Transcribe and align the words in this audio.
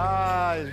As, 0.00 0.68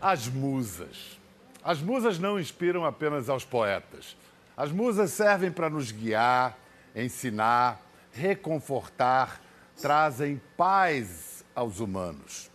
as 0.00 0.28
musas. 0.28 1.18
As 1.64 1.80
musas 1.80 2.16
não 2.20 2.38
inspiram 2.38 2.84
apenas 2.84 3.28
aos 3.28 3.44
poetas. 3.44 4.16
As 4.56 4.70
musas 4.70 5.10
servem 5.10 5.50
para 5.50 5.68
nos 5.68 5.90
guiar, 5.90 6.56
ensinar, 6.94 7.80
reconfortar, 8.12 9.40
trazem 9.80 10.40
paz 10.56 11.44
aos 11.56 11.80
humanos. 11.80 12.52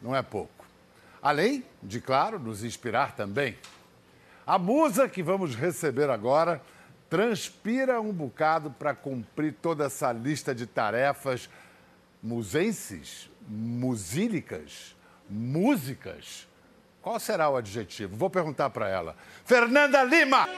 Não 0.00 0.14
é 0.14 0.22
pouco. 0.22 0.64
Além 1.20 1.64
de, 1.82 2.00
claro, 2.00 2.38
nos 2.38 2.62
inspirar 2.62 3.16
também. 3.16 3.58
A 4.46 4.56
musa 4.56 5.08
que 5.08 5.20
vamos 5.20 5.56
receber 5.56 6.10
agora 6.10 6.62
transpira 7.08 8.00
um 8.00 8.12
bocado 8.12 8.70
para 8.70 8.94
cumprir 8.94 9.56
toda 9.60 9.86
essa 9.86 10.12
lista 10.12 10.54
de 10.54 10.64
tarefas 10.64 11.50
musenses, 12.22 13.28
musílicas, 13.48 14.94
músicas. 15.30 16.46
Qual 17.00 17.18
será 17.18 17.48
o 17.48 17.56
adjetivo? 17.56 18.16
Vou 18.16 18.28
perguntar 18.28 18.68
para 18.70 18.88
ela. 18.88 19.16
Fernanda 19.44 20.02
Lima! 20.02 20.48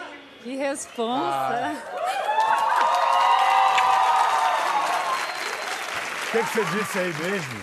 Que 0.43 0.57
responsa! 0.57 1.77
O 6.29 6.33
que, 6.33 6.39
que 6.39 6.45
você 6.45 6.65
disse 6.79 6.99
aí 6.99 7.13
mesmo? 7.15 7.61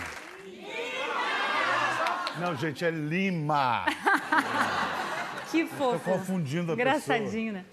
Não, 2.40 2.56
gente, 2.56 2.86
é 2.86 2.92
Lima. 2.92 3.86
Que 5.52 5.66
fofo. 5.66 5.98
Tô 5.98 6.12
confundindo 6.12 6.72
a 6.72 6.76
Engraçadinho, 6.76 7.54
pessoa. 7.54 7.54
né? 7.54 7.66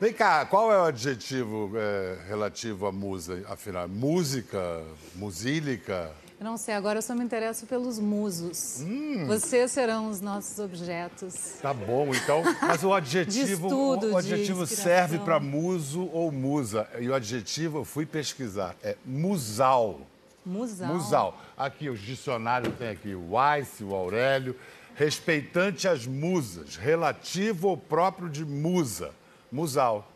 Vem 0.00 0.12
cá, 0.12 0.46
qual 0.46 0.72
é 0.72 0.78
o 0.80 0.84
adjetivo 0.84 1.72
é, 1.74 2.16
relativo 2.28 2.86
à 2.86 2.92
musa? 2.92 3.44
Afinal, 3.48 3.88
música, 3.88 4.84
musílica? 5.16 6.12
Eu 6.38 6.44
não 6.44 6.56
sei, 6.56 6.72
agora 6.74 6.98
eu 6.98 7.02
só 7.02 7.16
me 7.16 7.24
interesso 7.24 7.66
pelos 7.66 7.98
musos. 7.98 8.80
Hum. 8.80 9.26
Vocês 9.26 9.72
serão 9.72 10.08
os 10.08 10.20
nossos 10.20 10.60
objetos. 10.60 11.56
Tá 11.60 11.74
bom, 11.74 12.14
então. 12.14 12.44
Mas 12.62 12.84
o 12.84 12.94
adjetivo, 12.94 13.66
estudo, 13.66 14.12
o, 14.12 14.16
adjetivo 14.16 14.64
serve 14.64 15.18
para 15.18 15.40
muso 15.40 16.08
ou 16.12 16.30
musa. 16.30 16.88
E 17.00 17.08
o 17.08 17.14
adjetivo 17.14 17.78
eu 17.78 17.84
fui 17.84 18.06
pesquisar, 18.06 18.76
é 18.84 18.96
musal. 19.04 20.00
Musal. 20.46 20.94
Musal. 20.94 21.40
Aqui 21.56 21.90
os 21.90 22.00
dicionários 22.00 22.72
tem 22.78 22.90
aqui 22.90 23.16
o 23.16 23.34
Weiss, 23.34 23.80
o 23.80 23.92
Aurélio, 23.92 24.54
respeitante 24.94 25.88
às 25.88 26.06
musas, 26.06 26.76
relativo 26.76 27.68
ao 27.68 27.76
próprio 27.76 28.28
de 28.28 28.44
musa, 28.44 29.10
musal. 29.50 30.08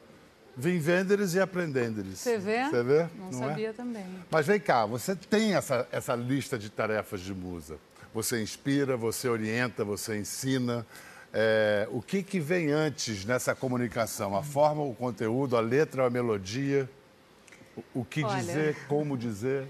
Vim 0.56 0.78
venderes 0.78 1.34
e 1.34 1.40
aprendenderes. 1.40 2.18
Você 2.18 2.36
vê? 2.36 2.64
Você 2.64 2.82
vê? 2.82 3.06
Não, 3.18 3.28
é? 3.28 3.32
sabia 3.32 3.72
também. 3.72 4.04
Mas 4.30 4.46
vem 4.46 4.60
cá, 4.60 4.84
você 4.84 5.16
tem 5.16 5.54
essa, 5.54 5.88
essa 5.90 6.14
lista 6.14 6.58
de 6.58 6.68
tarefas 6.68 7.20
de 7.20 7.32
musa. 7.32 7.78
Você 8.12 8.42
inspira, 8.42 8.96
você 8.96 9.28
orienta, 9.28 9.84
você 9.84 10.18
ensina. 10.18 10.86
É, 11.32 11.88
o 11.90 12.02
que, 12.02 12.22
que 12.22 12.38
vem 12.38 12.70
antes 12.70 13.24
nessa 13.24 13.54
comunicação? 13.54 14.36
A 14.36 14.42
forma, 14.42 14.82
o 14.82 14.94
conteúdo, 14.94 15.56
a 15.56 15.60
letra, 15.60 16.06
a 16.06 16.10
melodia? 16.10 16.88
O, 17.74 18.00
o 18.00 18.04
que 18.04 18.22
Olha. 18.22 18.36
dizer, 18.36 18.76
como 18.86 19.16
dizer? 19.16 19.66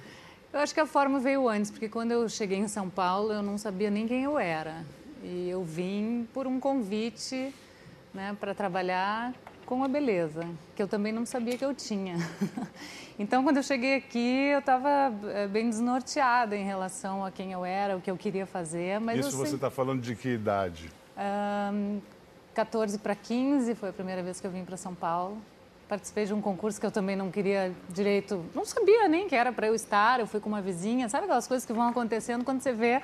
Eu 0.53 0.59
acho 0.59 0.75
que 0.75 0.81
a 0.81 0.87
forma 0.87 1.21
veio 1.21 1.49
antes, 1.49 1.71
porque 1.71 1.89
quando 1.89 2.11
eu 2.11 2.29
cheguei 2.29 2.59
em 2.59 2.67
São 2.67 2.91
Paulo, 2.91 3.33
eu 3.33 3.43
não 3.43 3.57
sabia 3.57 3.89
nem 3.89 4.09
quem 4.09 4.25
eu 4.25 4.37
era. 4.37 4.85
E 5.23 5.49
eu 5.49 5.63
vim 5.63 6.29
por 6.35 6.49
um 6.49 6.59
convite 6.59 7.55
né, 8.13 8.37
para 8.41 8.53
trabalhar 8.53 9.33
com 9.77 9.84
a 9.84 9.89
beleza, 9.89 10.45
que 10.77 10.83
eu 10.83 10.89
também 10.89 11.12
não 11.12 11.25
sabia 11.25 11.56
que 11.56 11.65
eu 11.65 11.75
tinha. 11.75 12.17
Então, 13.19 13.45
quando 13.45 13.59
eu 13.59 13.62
cheguei 13.62 13.97
aqui, 13.97 14.48
eu 14.53 14.59
estava 14.61 15.12
bem 15.51 15.69
desnorteada 15.69 16.56
em 16.56 16.64
relação 16.64 17.25
a 17.25 17.31
quem 17.31 17.53
eu 17.53 17.62
era, 17.62 17.95
o 17.95 18.01
que 18.01 18.11
eu 18.11 18.17
queria 18.17 18.47
fazer. 18.47 18.98
Mas 19.01 19.19
Isso 19.20 19.33
você 19.33 19.37
sempre- 19.37 19.55
está 19.56 19.70
falando 19.70 20.01
de 20.01 20.17
que 20.17 20.31
idade? 20.31 20.91
Ahn, 21.17 22.01
14 22.55 22.98
para 22.98 23.14
15 23.14 23.75
foi 23.75 23.91
a 23.91 23.92
primeira 23.92 24.23
vez 24.23 24.41
que 24.41 24.47
eu 24.47 24.51
vim 24.51 24.64
para 24.64 24.79
São 24.79 24.95
Paulo. 24.95 25.37
Participei 25.89 26.25
de 26.25 26.33
um 26.33 26.41
concurso 26.41 26.81
que 26.81 26.86
eu 26.86 26.91
também 26.91 27.14
não 27.14 27.30
queria 27.30 27.73
direito, 27.91 28.42
não 28.55 28.64
sabia 28.64 29.07
nem 29.08 29.29
que 29.29 29.36
era 29.36 29.52
para 29.52 29.67
eu 29.67 29.74
estar. 29.74 30.18
Eu 30.18 30.27
fui 30.27 30.41
com 30.41 30.48
uma 30.48 30.63
vizinha, 30.63 31.07
sabe 31.11 31.24
aquelas 31.24 31.47
coisas 31.47 31.67
que 31.67 31.73
vão 31.73 31.89
acontecendo 31.89 32.45
quando 32.45 32.63
você 32.63 32.73
vê. 32.73 33.02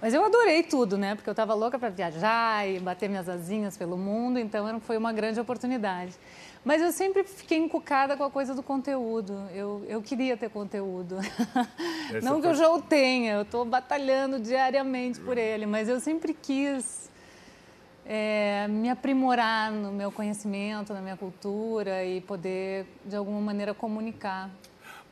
Mas 0.00 0.14
eu 0.14 0.24
adorei 0.24 0.62
tudo, 0.62 0.96
né? 0.96 1.14
Porque 1.16 1.28
eu 1.28 1.32
estava 1.32 1.54
louca 1.54 1.78
para 1.78 1.88
viajar 1.88 2.68
e 2.68 2.78
bater 2.78 3.08
minhas 3.08 3.28
asinhas 3.28 3.76
pelo 3.76 3.96
mundo, 3.96 4.38
então 4.38 4.78
foi 4.80 4.96
uma 4.96 5.12
grande 5.12 5.40
oportunidade. 5.40 6.12
Mas 6.64 6.80
eu 6.82 6.92
sempre 6.92 7.24
fiquei 7.24 7.58
encucada 7.58 8.16
com 8.16 8.22
a 8.24 8.30
coisa 8.30 8.54
do 8.54 8.62
conteúdo. 8.62 9.48
Eu, 9.52 9.84
eu 9.88 10.00
queria 10.02 10.36
ter 10.36 10.50
conteúdo. 10.50 11.16
Esse 12.14 12.24
não 12.24 12.36
que 12.36 12.42
foi- 12.42 12.50
eu 12.50 12.54
já 12.54 12.70
o 12.70 12.80
tenha, 12.80 13.32
eu 13.34 13.42
estou 13.42 13.64
batalhando 13.64 14.38
diariamente 14.38 15.18
por 15.20 15.36
ele, 15.36 15.66
mas 15.66 15.88
eu 15.88 15.98
sempre 15.98 16.32
quis 16.32 17.08
é, 18.06 18.66
me 18.68 18.88
aprimorar 18.88 19.70
no 19.72 19.92
meu 19.92 20.10
conhecimento, 20.12 20.94
na 20.94 21.00
minha 21.00 21.16
cultura 21.16 22.04
e 22.04 22.20
poder, 22.20 22.86
de 23.04 23.16
alguma 23.16 23.40
maneira, 23.40 23.74
comunicar. 23.74 24.48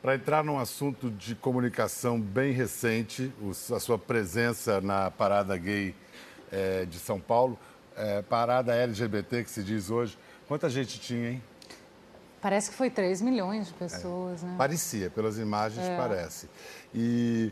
Para 0.01 0.15
entrar 0.15 0.43
num 0.43 0.59
assunto 0.59 1.09
de 1.09 1.35
comunicação 1.35 2.19
bem 2.21 2.51
recente, 2.53 3.33
a 3.75 3.79
sua 3.79 3.97
presença 3.97 4.79
na 4.79 5.09
Parada 5.09 5.57
Gay 5.57 5.95
eh, 6.51 6.85
de 6.85 6.99
São 6.99 7.19
Paulo, 7.19 7.57
eh, 7.95 8.21
Parada 8.29 8.75
LGBT 8.75 9.43
que 9.43 9.49
se 9.49 9.63
diz 9.63 9.89
hoje, 9.89 10.17
quanta 10.47 10.69
gente 10.69 10.99
tinha, 10.99 11.31
hein? 11.31 11.43
Parece 12.39 12.69
que 12.69 12.75
foi 12.75 12.89
3 12.91 13.21
milhões 13.21 13.67
de 13.67 13.73
pessoas, 13.73 14.43
né? 14.43 14.55
Parecia, 14.57 15.09
pelas 15.09 15.39
imagens 15.39 15.85
É. 15.85 15.97
parece. 15.97 16.47
E, 16.93 17.51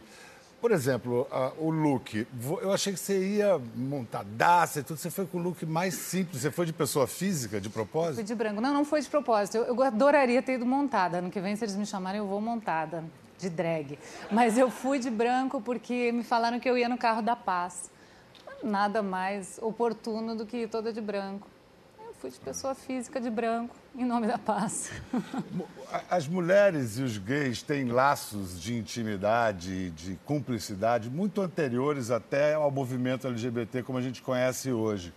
por 0.65 0.71
exemplo, 0.71 1.27
a- 1.31 1.51
o 1.59 1.69
look, 1.69 2.25
eu 2.59 2.73
achei 2.73 2.91
que 2.91 2.99
você 2.99 3.35
ia 3.35 3.61
montadaça 3.75 4.79
e 4.79 4.83
tudo, 4.83 4.97
você 4.97 5.11
foi 5.11 5.27
com 5.27 5.37
o 5.37 5.41
look 5.41 5.63
mais 5.63 5.93
simples, 5.93 6.41
você 6.41 6.49
foi 6.49 6.65
de 6.65 6.73
pessoa 6.73 7.05
física, 7.05 7.61
de 7.61 7.69
Fui 7.69 7.73
propósito? 7.83 8.23
de 8.25 8.33
branco. 8.33 8.59
Não, 8.59 8.73
não 8.73 8.83
foi 8.83 8.99
de 8.99 9.07
propósito. 9.07 9.57
Eu, 9.57 9.65
eu 9.65 9.83
adoraria 9.83 10.41
ter 10.41 10.53
ido 10.53 10.65
montada. 10.65 11.19
Ano 11.19 11.29
que 11.29 11.39
vem, 11.39 11.55
se 11.55 11.63
eles 11.65 11.75
me 11.75 11.85
chamarem, 11.85 12.17
eu 12.17 12.25
vou 12.25 12.41
montada, 12.41 13.03
de 13.37 13.47
drag. 13.47 13.99
Mas 14.31 14.57
eu 14.57 14.71
fui 14.71 14.97
de 14.97 15.11
branco 15.11 15.61
porque 15.61 16.11
me 16.11 16.23
falaram 16.23 16.59
que 16.59 16.67
eu 16.67 16.75
ia 16.75 16.89
no 16.89 16.97
carro 16.97 17.21
da 17.21 17.35
paz. 17.35 17.91
Nada 18.63 19.03
mais 19.03 19.59
oportuno 19.61 20.35
do 20.35 20.47
que 20.47 20.63
ir 20.63 20.67
toda 20.67 20.91
de 20.91 20.99
branco. 20.99 21.47
Fui 22.25 22.31
de 22.31 22.39
pessoa 22.39 22.73
física 22.73 23.21
de 23.21 23.29
branco, 23.29 23.75
em 23.95 24.03
nome 24.03 24.25
da 24.25 24.39
paz. 24.39 24.89
As 26.09 26.27
mulheres 26.27 26.97
e 26.97 27.03
os 27.03 27.19
gays 27.19 27.61
têm 27.61 27.89
laços 27.89 28.59
de 28.59 28.75
intimidade, 28.75 29.91
de 29.91 30.15
cumplicidade 30.25 31.07
muito 31.07 31.39
anteriores 31.39 32.09
até 32.09 32.55
ao 32.55 32.71
movimento 32.71 33.27
LGBT 33.27 33.83
como 33.83 33.99
a 33.99 34.01
gente 34.01 34.23
conhece 34.23 34.71
hoje. 34.71 35.13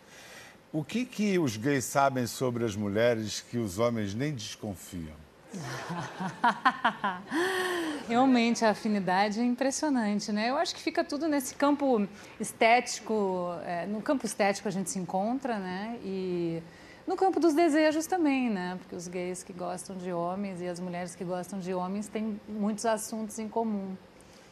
O 0.70 0.84
que, 0.84 1.06
que 1.06 1.38
os 1.38 1.56
gays 1.56 1.86
sabem 1.86 2.26
sobre 2.26 2.62
as 2.62 2.76
mulheres 2.76 3.40
que 3.40 3.56
os 3.56 3.78
homens 3.78 4.12
nem 4.12 4.34
desconfiam? 4.34 5.16
Realmente, 8.06 8.66
a 8.66 8.70
afinidade 8.72 9.40
é 9.40 9.44
impressionante, 9.44 10.30
né? 10.30 10.50
Eu 10.50 10.58
acho 10.58 10.74
que 10.74 10.82
fica 10.82 11.02
tudo 11.02 11.26
nesse 11.26 11.54
campo 11.54 12.06
estético. 12.38 13.54
é, 13.64 13.86
no 13.86 14.02
campo 14.02 14.26
estético 14.26 14.68
a 14.68 14.70
gente 14.70 14.90
se 14.90 14.98
encontra, 14.98 15.58
né? 15.58 15.98
E 16.04 16.62
no 17.08 17.16
campo 17.16 17.40
dos 17.40 17.54
desejos 17.54 18.06
também, 18.06 18.50
né? 18.50 18.76
Porque 18.78 18.94
os 18.94 19.08
gays 19.08 19.42
que 19.42 19.52
gostam 19.54 19.96
de 19.96 20.12
homens 20.12 20.60
e 20.60 20.68
as 20.68 20.78
mulheres 20.78 21.16
que 21.16 21.24
gostam 21.24 21.58
de 21.58 21.72
homens 21.72 22.06
têm 22.06 22.38
muitos 22.46 22.84
assuntos 22.84 23.38
em 23.38 23.48
comum. 23.48 23.96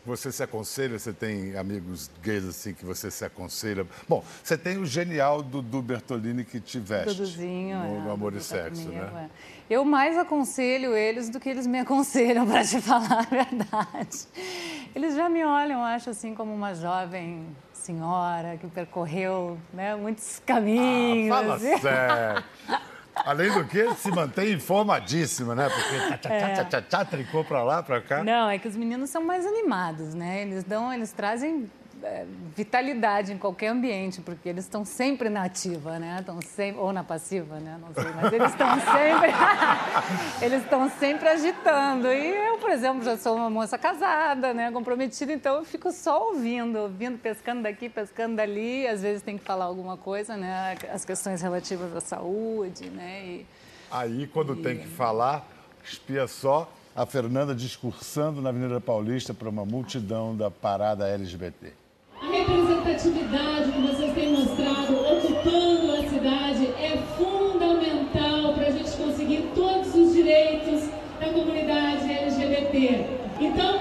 Você 0.07 0.33
se 0.33 0.43
aconselha? 0.43 0.99
Você 0.99 1.13
tem 1.13 1.55
amigos 1.57 2.11
gays 2.23 2.45
assim 2.47 2.73
que 2.73 2.83
você 2.85 3.11
se 3.11 3.25
aconselha? 3.27 3.87
Bom, 4.09 4.25
você 4.43 4.57
tem 4.57 4.79
o 4.79 4.87
genial 4.87 5.43
Dudu 5.43 5.83
Bertolini 5.83 6.45
que 6.45 6.59
te 6.59 6.79
veste 6.79 7.09
Duduzinho, 7.09 7.77
no, 7.77 7.85
é, 7.85 8.01
no 8.01 8.11
Amor 8.13 8.33
e 8.33 8.37
Dudu 8.37 8.49
tá 8.49 8.55
Sexo, 8.55 8.85
comigo, 8.85 9.05
né? 9.05 9.29
é. 9.69 9.75
Eu 9.75 9.85
mais 9.85 10.17
aconselho 10.17 10.97
eles 10.97 11.29
do 11.29 11.39
que 11.39 11.51
eles 11.51 11.67
me 11.67 11.81
aconselham, 11.81 12.47
para 12.47 12.65
te 12.65 12.81
falar 12.81 13.19
a 13.19 13.23
verdade. 13.23 14.29
Eles 14.95 15.15
já 15.15 15.29
me 15.29 15.45
olham, 15.45 15.85
acho 15.85 16.09
assim, 16.09 16.35
como 16.35 16.55
uma 16.55 16.73
jovem 16.73 17.45
senhora 17.87 18.57
que 18.57 18.67
percorreu 18.67 19.59
né, 19.73 19.95
muitos 19.95 20.43
caminhos. 20.45 21.35
Ah, 21.37 21.41
fala 21.41 21.55
assim. 21.55 21.79
sério. 21.79 22.45
Além 23.15 23.51
do 23.51 23.65
que, 23.65 23.95
se 23.95 24.11
mantém 24.11 24.53
informadíssima, 24.53 25.55
né? 25.55 25.69
Porque 25.71 26.19
tchá, 26.19 26.29
tchá, 26.29 26.65
tchá, 26.65 26.83
tchá, 26.83 27.05
tricou 27.05 27.45
pra 27.45 27.63
lá, 27.63 27.83
pra 27.83 28.01
cá. 28.01 28.23
Não, 28.23 28.51
é 28.51 28.59
que 28.59 28.69
os 28.69 28.77
meninos 28.77 29.09
são 29.09 29.25
mais 29.25 29.47
animados, 29.47 30.13
né? 30.13 30.43
Eles 30.43 30.65
dão, 30.65 30.93
eles 30.93 31.13
trazem 31.13 31.71
vitalidade 32.55 33.33
em 33.33 33.39
qualquer 33.39 33.69
ambiente, 33.69 34.21
porque 34.21 34.49
eles 34.49 34.65
estão 34.65 34.85
sempre 34.85 35.29
na 35.29 35.45
ativa, 35.45 35.99
né? 35.99 36.19
Estão 36.21 36.41
sempre 36.41 36.81
ou 36.81 36.93
na 36.93 37.05
passiva, 37.05 37.59
né? 37.61 37.79
Não 37.81 37.93
sei, 37.93 38.13
mas 38.13 38.33
eles 38.33 38.51
estão 38.51 38.75
sempre 38.81 39.31
eles 40.43 40.63
estão 40.63 40.91
sempre 40.91 41.29
agitando. 41.29 42.09
E 42.09 42.29
eu, 42.29 42.59
por 42.59 42.71
exemplo, 42.71 43.03
já 43.03 43.17
sou 43.17 43.37
uma 43.37 43.51
moça 43.51 43.77
casada, 43.77 44.55
né? 44.55 44.71
Comprometida, 44.71 45.33
então 45.33 45.57
eu 45.57 45.65
fico 45.65 45.93
só 45.93 46.29
ouvindo, 46.29 46.79
ouvindo, 46.79 47.19
pescando 47.19 47.63
daqui, 47.63 47.89
pescando 47.89 48.37
dali. 48.37 48.87
Às 48.87 49.03
vezes 49.03 49.23
tem 49.23 49.37
que 49.37 49.45
falar 49.45 49.67
alguma 49.67 49.97
coisa, 49.97 50.37
né? 50.37 50.77
As 50.93 51.05
questões 51.05 51.43
relativas 51.43 51.95
à 51.95 52.01
saúde, 52.01 52.89
né? 52.91 53.23
E, 53.25 53.47
Aí, 53.91 54.27
quando 54.27 54.57
tem 54.57 54.79
que 54.79 54.89
falar, 54.89 55.47
espia 55.85 56.27
só 56.27 56.71
a 56.95 57.07
Fernanda 57.07 57.55
discursando 57.55 58.41
na 58.41 58.49
Avenida 58.49 58.81
Paulista 58.81 59.35
para 59.35 59.49
uma 59.49 59.65
multidão 59.65 60.35
da 60.35 60.51
parada 60.51 61.07
LGBT. 61.07 61.73
Representatividade 62.47 63.73
que 63.73 63.81
vocês 63.81 64.13
têm 64.15 64.31
mostrado, 64.31 64.95
ocupando 64.95 65.93
a 65.93 66.09
cidade, 66.09 66.67
é 66.81 66.97
fundamental 67.19 68.55
para 68.55 68.69
a 68.69 68.71
gente 68.71 68.91
conseguir 68.97 69.51
todos 69.55 69.95
os 69.95 70.13
direitos 70.13 70.89
da 71.19 71.27
comunidade 71.33 72.11
LGBT. 72.11 73.05
Então, 73.41 73.76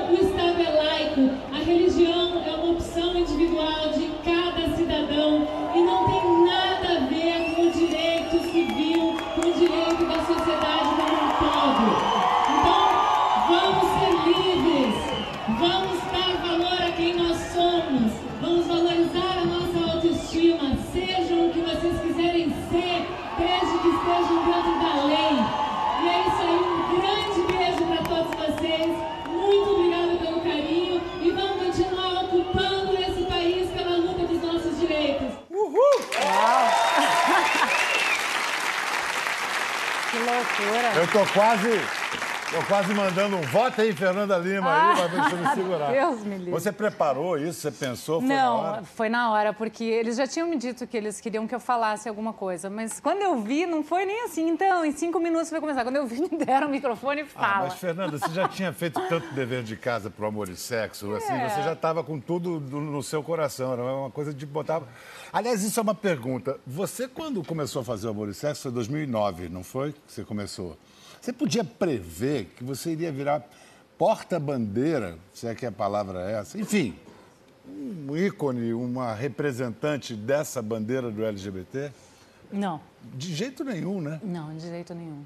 Que 40.16 40.22
loucura. 40.22 40.94
Eu 40.96 41.08
tô 41.08 41.26
quase. 41.34 42.05
Tô 42.52 42.62
quase 42.68 42.94
mandando 42.94 43.36
um 43.38 43.42
voto 43.42 43.82
aí, 43.82 43.92
Fernanda 43.92 44.38
Lima, 44.38 44.72
aí, 44.72 44.96
pra 44.96 45.08
ver 45.08 45.24
se 45.30 45.32
eu 45.32 45.38
me 45.40 45.48
segurar. 45.56 45.90
Ah, 45.90 45.92
Deus 45.92 46.24
me 46.24 46.38
livre. 46.38 46.52
Você 46.52 46.72
preparou 46.72 47.38
isso? 47.38 47.60
Você 47.60 47.72
pensou? 47.72 48.20
Foi 48.22 48.30
na 48.30 48.36
Não, 48.36 48.56
hora? 48.58 48.84
foi 48.84 49.10
na 49.10 49.32
hora, 49.32 49.52
porque 49.54 49.84
eles 49.84 50.16
já 50.16 50.28
tinham 50.28 50.48
me 50.48 50.56
dito 50.56 50.86
que 50.88 50.96
eles 50.96 51.20
queriam 51.20 51.48
que 51.48 51.56
eu 51.56 51.60
falasse 51.60 52.08
alguma 52.08 52.32
coisa. 52.34 52.70
Mas 52.70 53.00
quando 53.00 53.22
eu 53.24 53.42
vi, 53.42 53.66
não 53.66 53.84
foi 53.84 54.06
nem 54.06 54.24
assim. 54.26 54.48
Então, 54.48 54.86
em 54.86 54.92
cinco 54.92 55.20
minutos 55.20 55.50
vai 55.50 55.60
começar. 55.60 55.84
Quando 55.84 55.96
eu 55.98 56.06
vi, 56.08 56.22
me 56.32 56.38
deram 56.46 56.68
o 56.68 56.70
microfone 56.70 57.22
e 57.22 57.24
Ah, 57.24 57.28
fala. 57.28 57.64
mas 57.66 57.74
Fernanda, 57.74 58.18
você 58.18 58.30
já 58.32 58.48
tinha 58.48 58.72
feito 58.72 59.02
tanto 59.10 59.34
dever 59.34 59.64
de 59.64 59.76
casa 59.76 60.10
pro 60.10 60.28
amor 60.28 60.48
e 60.48 60.56
sexo, 60.56 61.14
assim, 61.16 61.34
É. 61.34 61.50
você 61.50 61.62
já 61.64 61.74
estava 61.74 62.04
com 62.04 62.20
tudo 62.20 62.60
do- 62.60 62.80
no 62.80 63.02
seu 63.04 63.24
coração, 63.24 63.74
era 63.74 63.84
uma 63.84 64.12
coisa 64.12 64.34
de 64.34 64.46
botar... 64.46 64.82
Aliás, 65.34 65.64
isso 65.64 65.80
é 65.80 65.84
uma 65.84 65.96
pergunta. 65.96 66.58
Você, 66.66 67.08
quando 67.08 67.44
começou 67.44 67.82
a 67.82 67.86
fazer 67.86 68.08
o 68.08 68.12
amor 68.12 68.30
e 68.30 68.34
sexo, 68.34 68.62
foi 68.64 68.72
2009, 68.72 69.50
não 69.50 69.64
foi 69.64 69.92
que 69.92 70.00
você 70.08 70.24
começou? 70.24 70.78
Você 71.26 71.34
podia 71.34 71.64
prever 71.64 72.54
que 72.56 72.64
você 72.64 72.92
iria 72.92 73.12
virar 73.12 73.44
porta-bandeira, 73.98 75.18
se 75.34 75.48
é 75.48 75.56
que 75.56 75.66
a 75.66 75.72
palavra 75.72 76.30
é 76.30 76.34
essa, 76.34 76.56
enfim, 76.56 76.94
um 77.68 78.16
ícone, 78.16 78.76
uma 78.76 79.12
representante 79.12 80.14
dessa 80.14 80.62
bandeira 80.62 81.10
do 81.10 81.26
LGBT? 81.26 81.92
Não, 82.52 82.80
De 83.02 83.34
jeito 83.34 83.64
nenhum, 83.64 84.02
né? 84.02 84.22
não, 84.24 84.56
de 84.56 84.68
jeito 84.68 84.94
nenhum. 84.94 85.24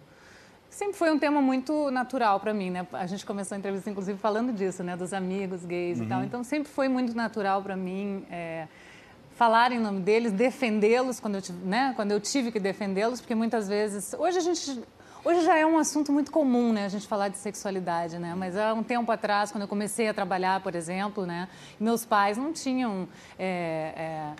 Sempre 0.69 0.93
foi 0.93 1.11
um 1.11 1.19
tema 1.19 1.41
muito 1.41 1.91
natural 1.91 2.39
para 2.39 2.53
mim, 2.53 2.69
né? 2.69 2.87
A 2.93 3.05
gente 3.05 3.25
começou 3.25 3.55
a 3.55 3.59
entrevista, 3.59 3.89
inclusive, 3.89 4.17
falando 4.17 4.53
disso, 4.53 4.81
né? 4.81 4.95
Dos 4.95 5.11
amigos 5.11 5.65
gays 5.65 5.99
e 5.99 6.05
tal. 6.05 6.23
Então, 6.23 6.45
sempre 6.45 6.71
foi 6.71 6.87
muito 6.87 7.13
natural 7.13 7.61
para 7.61 7.75
mim 7.75 8.25
é, 8.31 8.69
falar 9.35 9.73
em 9.73 9.79
nome 9.79 9.99
deles, 9.99 10.31
defendê-los 10.31 11.19
quando 11.19 11.35
eu 11.35 11.41
tive, 11.41 11.57
né? 11.65 11.91
Quando 11.97 12.11
eu 12.11 12.21
tive 12.21 12.53
que 12.53 12.59
defendê-los, 12.59 13.19
porque 13.19 13.35
muitas 13.35 13.67
vezes 13.67 14.13
hoje 14.17 14.37
a 14.37 14.41
gente 14.41 14.81
Hoje 15.23 15.43
já 15.43 15.57
é 15.57 15.65
um 15.65 15.77
assunto 15.77 16.13
muito 16.13 16.31
comum, 16.31 16.71
né, 16.71 16.85
a 16.85 16.89
gente 16.89 17.05
falar 17.05 17.27
de 17.27 17.37
sexualidade, 17.37 18.17
né? 18.17 18.33
Mas 18.35 18.55
há 18.55 18.73
um 18.73 18.81
tempo 18.81 19.11
atrás, 19.11 19.51
quando 19.51 19.63
eu 19.63 19.67
comecei 19.67 20.07
a 20.07 20.13
trabalhar, 20.13 20.61
por 20.61 20.73
exemplo, 20.75 21.25
né, 21.25 21.49
meus 21.79 22.05
pais 22.05 22.37
não 22.37 22.53
tinham 22.53 23.07
é, 23.37 23.93
é, 23.97 24.33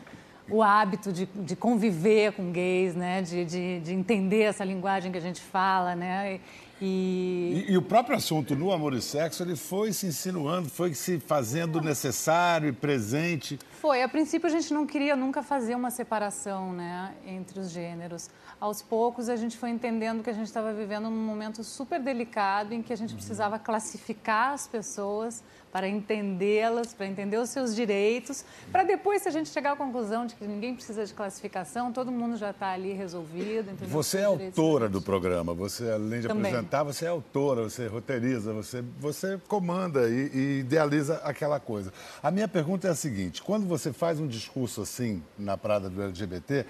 o 0.50 0.64
hábito 0.64 1.12
de, 1.12 1.26
de 1.26 1.56
conviver 1.56 2.32
com 2.32 2.50
gays, 2.52 2.96
né, 2.96 3.22
de, 3.22 3.44
de, 3.44 3.80
de 3.82 3.94
entender 3.94 4.44
essa 4.44 4.64
linguagem 4.64 5.12
que 5.12 5.18
a 5.18 5.22
gente 5.22 5.42
fala, 5.42 5.96
né? 5.96 6.40
E, 6.82 7.66
E, 7.68 7.74
e 7.74 7.78
o 7.78 7.82
próprio 7.82 8.16
assunto 8.16 8.56
no 8.56 8.72
amor 8.72 8.94
e 8.94 9.02
sexo, 9.02 9.44
ele 9.44 9.58
foi 9.58 9.92
se 9.92 10.08
insinuando, 10.08 10.70
foi 10.70 10.94
se 10.94 11.20
fazendo 11.20 11.82
necessário 11.82 12.70
e 12.70 12.72
presente. 12.72 13.60
Foi, 13.80 14.04
a 14.04 14.10
princípio 14.10 14.46
a 14.46 14.50
gente 14.50 14.74
não 14.74 14.86
queria 14.86 15.16
nunca 15.16 15.42
fazer 15.42 15.74
uma 15.74 15.90
separação 15.90 16.74
né, 16.74 17.16
entre 17.26 17.62
os 17.62 17.70
gêneros. 17.70 18.30
Aos 18.60 18.82
poucos 18.82 19.30
a 19.30 19.38
gente 19.38 19.58
foi 19.58 19.70
entendendo 19.70 20.22
que 20.22 20.30
a 20.30 20.34
gente 20.34 20.48
estava 20.48 20.74
vivendo 20.74 21.08
um 21.08 21.26
momento 21.26 21.64
super 21.64 21.98
delicado 21.98 22.74
em 22.74 22.82
que 22.82 22.92
a 22.92 22.96
gente 22.98 23.14
precisava 23.14 23.58
classificar 23.58 24.52
as 24.52 24.68
pessoas 24.68 25.42
para 25.72 25.88
entendê-las, 25.88 26.94
para 26.94 27.06
entender 27.06 27.38
os 27.38 27.50
seus 27.50 27.76
direitos, 27.76 28.44
para 28.72 28.84
depois, 28.84 29.22
se 29.22 29.30
a 29.30 29.32
gente 29.32 29.50
chegar 29.50 29.74
à 29.74 29.76
conclusão 29.76 30.26
de 30.26 30.36
que 30.36 30.46
ninguém 30.46 30.74
precisa 30.74 31.06
de 31.06 31.14
classificação, 31.14 31.92
todo 31.92 32.12
mundo 32.12 32.38
já 32.38 32.50
está 32.50 32.72
ali 32.72 32.94
resolvido. 32.94 33.70
Você 33.88 34.20
é 34.20 34.24
autora 34.26 34.90
do 34.90 35.02
programa, 35.02 35.54
você 35.54 35.90
além 35.92 36.22
de 36.22 36.28
Também. 36.28 36.52
apresentar, 36.52 36.84
você 36.84 37.06
é 37.06 37.10
autora, 37.10 37.64
você 37.64 37.88
roteiriza, 37.88 38.52
você, 38.52 38.84
você 38.98 39.40
comanda 39.48 40.10
e, 40.10 40.32
e 40.34 40.60
idealiza 40.62 41.18
aquela 41.24 41.60
coisa. 41.60 41.94
A 42.22 42.32
minha 42.32 42.48
pergunta 42.48 42.88
é 42.88 42.92
a 42.92 42.96
seguinte: 42.96 43.42
quando 43.42 43.68
você 43.70 43.94
faz 43.94 44.20
um 44.20 44.28
discurso 44.28 44.82
assim 44.82 45.24
na 45.38 45.56
Prada 45.58 45.90
do 45.90 46.02
LGBT, 46.02 46.66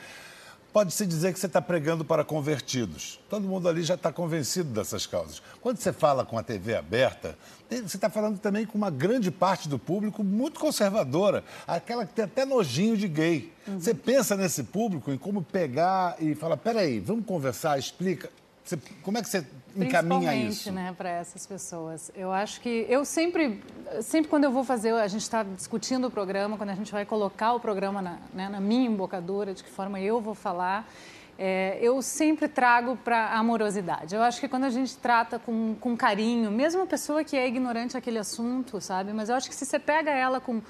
pode-se 0.71 1.05
dizer 1.05 1.33
que 1.33 1.39
você 1.39 1.47
está 1.47 1.59
pregando 1.61 2.05
para 2.05 2.23
convertidos. 2.23 3.19
Todo 3.29 3.47
mundo 3.47 3.67
ali 3.67 3.81
já 3.81 3.95
está 3.95 4.11
convencido 4.11 4.69
dessas 4.69 5.07
causas. 5.07 5.41
Quando 5.61 5.77
você 5.79 5.91
fala 5.91 6.23
com 6.23 6.37
a 6.37 6.43
TV 6.43 6.75
aberta, 6.75 7.35
você 7.69 7.97
está 7.97 8.09
falando 8.09 8.37
também 8.37 8.65
com 8.65 8.77
uma 8.77 8.91
grande 8.91 9.31
parte 9.31 9.67
do 9.67 9.79
público 9.79 10.23
muito 10.23 10.59
conservadora, 10.59 11.43
aquela 11.67 12.05
que 12.05 12.13
tem 12.13 12.25
até 12.25 12.45
nojinho 12.45 12.95
de 12.95 13.07
gay. 13.07 13.51
Você 13.67 13.93
pensa 13.95 14.35
nesse 14.35 14.63
público, 14.63 15.11
em 15.11 15.17
como 15.17 15.41
pegar 15.41 16.15
e 16.19 16.35
falar, 16.35 16.57
peraí, 16.57 16.99
vamos 16.99 17.25
conversar, 17.25 17.79
explica. 17.79 18.29
Você- 18.63 18.77
como 19.01 19.17
é 19.17 19.23
que 19.23 19.29
você 19.29 19.43
encaminha 19.83 20.19
Principalmente, 20.19 20.51
isso? 20.51 20.71
né, 20.71 20.93
para 20.97 21.09
essas 21.09 21.45
pessoas. 21.45 22.11
Eu 22.15 22.31
acho 22.31 22.61
que 22.61 22.85
eu 22.89 23.05
sempre, 23.05 23.61
sempre 24.01 24.29
quando 24.29 24.43
eu 24.43 24.51
vou 24.51 24.63
fazer, 24.63 24.93
a 24.93 25.07
gente 25.07 25.21
está 25.21 25.43
discutindo 25.43 26.07
o 26.07 26.11
programa, 26.11 26.57
quando 26.57 26.69
a 26.69 26.75
gente 26.75 26.91
vai 26.91 27.05
colocar 27.05 27.53
o 27.53 27.59
programa 27.59 28.01
na, 28.01 28.17
né, 28.33 28.49
na 28.49 28.59
minha 28.59 28.87
embocadura, 28.87 29.53
de 29.53 29.63
que 29.63 29.69
forma 29.69 29.99
eu 29.99 30.19
vou 30.19 30.35
falar, 30.35 30.89
é, 31.37 31.79
eu 31.81 32.01
sempre 32.01 32.49
trago 32.49 32.97
para 32.97 33.27
a 33.27 33.39
amorosidade. 33.39 34.13
Eu 34.13 34.21
acho 34.21 34.41
que 34.41 34.47
quando 34.49 34.65
a 34.65 34.69
gente 34.69 34.97
trata 34.97 35.39
com, 35.39 35.73
com 35.79 35.95
carinho, 35.95 36.51
mesmo 36.51 36.81
a 36.81 36.85
pessoa 36.85 37.23
que 37.23 37.37
é 37.37 37.47
ignorante 37.47 37.95
aquele 37.95 38.19
assunto, 38.19 38.81
sabe? 38.81 39.13
Mas 39.13 39.29
eu 39.29 39.35
acho 39.35 39.47
que 39.47 39.55
se 39.55 39.65
você 39.65 39.79
pega 39.79 40.11
ela 40.11 40.41
com 40.41 40.61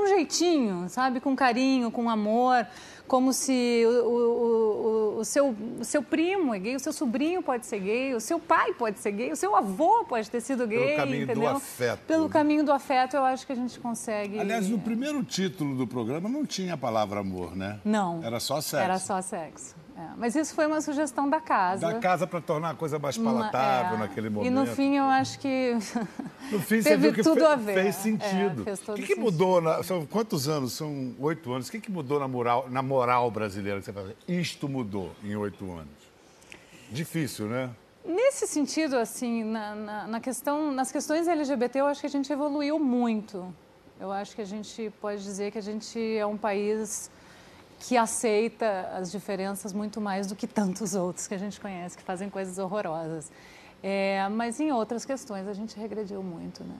com 0.00 0.06
jeitinho, 0.06 0.88
sabe? 0.88 1.20
Com 1.20 1.36
carinho, 1.36 1.90
com 1.90 2.08
amor, 2.08 2.66
como 3.06 3.32
se 3.32 3.82
o, 3.84 4.08
o, 4.08 5.16
o, 5.16 5.18
o 5.18 5.24
seu, 5.24 5.54
o 5.78 5.84
seu 5.84 6.02
primo 6.02 6.54
é 6.54 6.58
gay, 6.58 6.76
o 6.76 6.80
seu 6.80 6.92
sobrinho 6.92 7.42
pode 7.42 7.66
ser 7.66 7.80
gay, 7.80 8.14
o 8.14 8.20
seu 8.20 8.38
pai 8.38 8.72
pode 8.72 8.98
ser 8.98 9.12
gay, 9.12 9.30
o 9.30 9.36
seu 9.36 9.54
avô 9.54 10.04
pode 10.04 10.30
ter 10.30 10.40
sido 10.40 10.66
gay, 10.66 10.96
caminho 10.96 11.26
do 11.26 11.32
entendeu? 11.32 11.50
afeto. 11.50 12.00
Pelo 12.06 12.28
caminho 12.28 12.64
do 12.64 12.72
afeto, 12.72 13.16
eu 13.16 13.24
acho 13.24 13.46
que 13.46 13.52
a 13.52 13.56
gente 13.56 13.78
consegue... 13.78 14.38
Aliás, 14.38 14.68
no 14.68 14.78
primeiro 14.78 15.22
título 15.22 15.76
do 15.76 15.86
programa 15.86 16.28
não 16.28 16.46
tinha 16.46 16.74
a 16.74 16.78
palavra 16.78 17.20
amor, 17.20 17.54
né? 17.54 17.78
Não. 17.84 18.22
Era 18.24 18.40
só 18.40 18.60
sexo. 18.60 18.76
Era 18.76 18.98
só 18.98 19.20
sexo. 19.20 19.74
É. 20.00 20.08
Mas 20.16 20.34
isso 20.34 20.54
foi 20.54 20.66
uma 20.66 20.80
sugestão 20.80 21.28
da 21.28 21.40
casa. 21.40 21.92
Da 21.92 21.98
casa 22.00 22.26
para 22.26 22.40
tornar 22.40 22.70
a 22.70 22.74
coisa 22.74 22.98
mais 22.98 23.16
Uma- 23.16 23.32
palatável 23.32 23.96
é. 23.96 24.00
naquele 24.00 24.30
momento. 24.30 24.46
E 24.46 24.50
no 24.50 24.66
fim 24.66 24.96
eu 24.96 25.04
acho 25.04 25.38
que 25.38 25.74
No 26.50 26.58
fim, 26.60 26.80
teve 26.82 27.12
que 27.12 27.22
tudo 27.22 27.40
fe- 27.40 27.46
a 27.46 27.56
ver. 27.56 27.74
fez 27.74 27.86
É, 27.88 27.92
sentido. 27.92 28.64
todo 28.84 28.94
o 28.96 29.00
que, 29.00 29.06
que 29.08 29.14
mudou? 29.14 29.60
Na, 29.60 29.82
são 29.82 30.04
quantos 30.06 30.48
anos? 30.48 30.72
São 30.72 31.14
oito 31.20 31.52
anos. 31.52 31.68
O 31.68 31.70
que, 31.70 31.80
que 31.80 31.90
mudou 31.90 32.18
na 32.18 32.26
moral, 32.28 32.66
na 32.70 32.82
moral 32.82 33.30
brasileira? 33.30 33.78
Que 33.80 33.84
você 33.86 33.92
fala, 33.92 34.14
isto 34.26 34.68
mudou 34.68 35.10
em 35.22 35.36
oito 35.36 35.64
anos. 35.70 36.00
Difícil, 36.90 37.46
né? 37.46 37.70
Nesse 38.04 38.46
sentido, 38.46 38.96
assim, 38.96 39.44
na, 39.44 39.74
na, 39.74 40.06
na 40.06 40.20
questão, 40.20 40.72
nas 40.72 40.90
questões 40.90 41.28
LGBT, 41.28 41.80
eu 41.80 41.86
acho 41.86 42.00
que 42.00 42.06
a 42.06 42.10
gente 42.10 42.32
evoluiu 42.32 42.78
muito. 42.78 43.54
Eu 44.00 44.10
acho 44.10 44.34
que 44.34 44.40
a 44.40 44.46
gente 44.46 44.90
pode 45.00 45.22
dizer 45.22 45.50
que 45.52 45.58
a 45.58 45.62
gente 45.62 46.16
é 46.16 46.24
um 46.24 46.36
país 46.36 47.10
que 47.80 47.96
aceita 47.96 48.90
as 48.94 49.10
diferenças 49.10 49.72
muito 49.72 50.00
mais 50.00 50.26
do 50.26 50.36
que 50.36 50.46
tantos 50.46 50.94
outros 50.94 51.26
que 51.26 51.34
a 51.34 51.38
gente 51.38 51.60
conhece, 51.60 51.96
que 51.96 52.04
fazem 52.04 52.28
coisas 52.30 52.58
horrorosas. 52.58 53.32
É, 53.82 54.28
mas 54.28 54.60
em 54.60 54.70
outras 54.70 55.06
questões 55.06 55.48
a 55.48 55.54
gente 55.54 55.78
regrediu 55.80 56.22
muito, 56.22 56.62
né? 56.62 56.76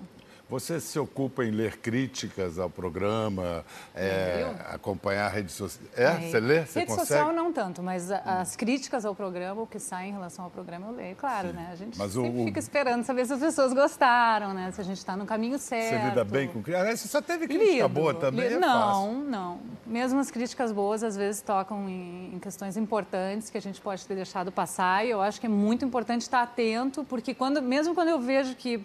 Você 0.51 0.81
se 0.81 0.99
ocupa 0.99 1.45
em 1.45 1.51
ler 1.53 1.77
críticas 1.79 2.59
ao 2.59 2.69
programa, 2.69 3.65
é, 3.95 4.53
acompanhar 4.71 5.27
a 5.27 5.29
rede 5.29 5.53
social. 5.53 5.81
É? 5.97 6.29
Você 6.29 6.41
lê? 6.41 6.67
Você 6.67 6.81
Rede 6.81 6.91
consegue? 6.91 7.07
social 7.09 7.33
não 7.33 7.53
tanto, 7.53 7.83
mas 7.83 8.11
a- 8.11 8.19
as 8.41 8.57
críticas 8.57 9.05
ao 9.05 9.15
programa, 9.15 9.63
o 9.63 9.67
que 9.67 9.79
sai 9.79 10.09
em 10.09 10.13
relação 10.13 10.45
ao 10.45 10.51
programa, 10.51 10.89
eu 10.89 10.95
leio, 10.97 11.15
claro, 11.15 11.53
né? 11.53 11.71
A 11.73 11.77
gente 11.77 11.97
Mas 11.97 12.17
o- 12.17 12.23
sempre 12.23 12.41
o- 12.43 12.45
fica 12.47 12.59
esperando 12.59 13.05
saber 13.05 13.27
se 13.27 13.33
as 13.33 13.39
pessoas 13.41 13.73
gostaram, 13.73 14.53
né? 14.53 14.73
Se 14.73 14.81
a 14.81 14.85
gente 14.85 14.99
está 14.99 15.17
no 15.17 15.25
caminho 15.25 15.57
certo. 15.59 16.01
Você 16.03 16.09
lida 16.09 16.25
bem 16.25 16.49
com 16.49 16.55
crítica? 16.63 16.81
Aliás, 16.81 16.99
você 17.01 17.07
só 17.09 17.23
teve 17.23 17.47
crítica 17.47 17.73
Lido, 17.73 17.89
boa 17.89 18.13
também, 18.13 18.49
lido. 18.49 18.57
é 18.57 18.59
não, 18.59 19.15
não. 19.23 19.61
Mesmo 19.87 20.19
as 20.19 20.31
críticas 20.33 20.73
boas, 20.73 21.05
às 21.05 21.17
vezes, 21.17 21.41
tocam 21.43 21.89
em, 21.89 22.35
em 22.35 22.39
questões 22.41 22.77
importantes 22.77 23.51
que 23.51 23.57
a 23.59 23.63
gente 23.63 23.81
pode 23.81 24.05
ter 24.05 24.17
deixado 24.17 24.51
passar. 24.51 25.07
E 25.07 25.11
eu 25.11 25.21
acho 25.23 25.41
que 25.41 25.47
é 25.47 25.49
muito 25.49 25.85
importante 25.85 26.23
estar 26.23 26.43
atento, 26.43 27.05
porque 27.05 27.35
quando, 27.35 27.63
mesmo 27.63 27.95
quando 27.95 28.09
eu 28.09 28.21
vejo 28.21 28.55
que 28.57 28.85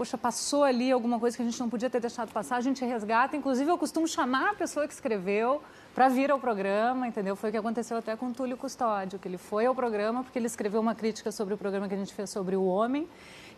poxa, 0.00 0.16
passou 0.16 0.64
ali 0.64 0.90
alguma 0.90 1.20
coisa 1.20 1.36
que 1.36 1.42
a 1.42 1.44
gente 1.44 1.60
não 1.60 1.68
podia 1.68 1.90
ter 1.90 2.00
deixado 2.00 2.32
passar, 2.32 2.56
a 2.56 2.60
gente 2.62 2.82
resgata. 2.82 3.36
Inclusive, 3.36 3.70
eu 3.70 3.76
costumo 3.76 4.08
chamar 4.08 4.52
a 4.52 4.54
pessoa 4.54 4.88
que 4.88 4.94
escreveu 4.94 5.60
para 5.94 6.08
vir 6.08 6.30
ao 6.30 6.40
programa, 6.40 7.06
entendeu? 7.06 7.36
Foi 7.36 7.50
o 7.50 7.52
que 7.52 7.58
aconteceu 7.58 7.98
até 7.98 8.16
com 8.16 8.28
o 8.28 8.32
Túlio 8.32 8.56
Custódio, 8.56 9.18
que 9.18 9.28
ele 9.28 9.36
foi 9.36 9.66
ao 9.66 9.74
programa 9.74 10.22
porque 10.22 10.38
ele 10.38 10.46
escreveu 10.46 10.80
uma 10.80 10.94
crítica 10.94 11.30
sobre 11.30 11.52
o 11.52 11.58
programa 11.58 11.86
que 11.86 11.92
a 11.92 11.98
gente 11.98 12.14
fez 12.14 12.30
sobre 12.30 12.56
o 12.56 12.64
homem, 12.64 13.06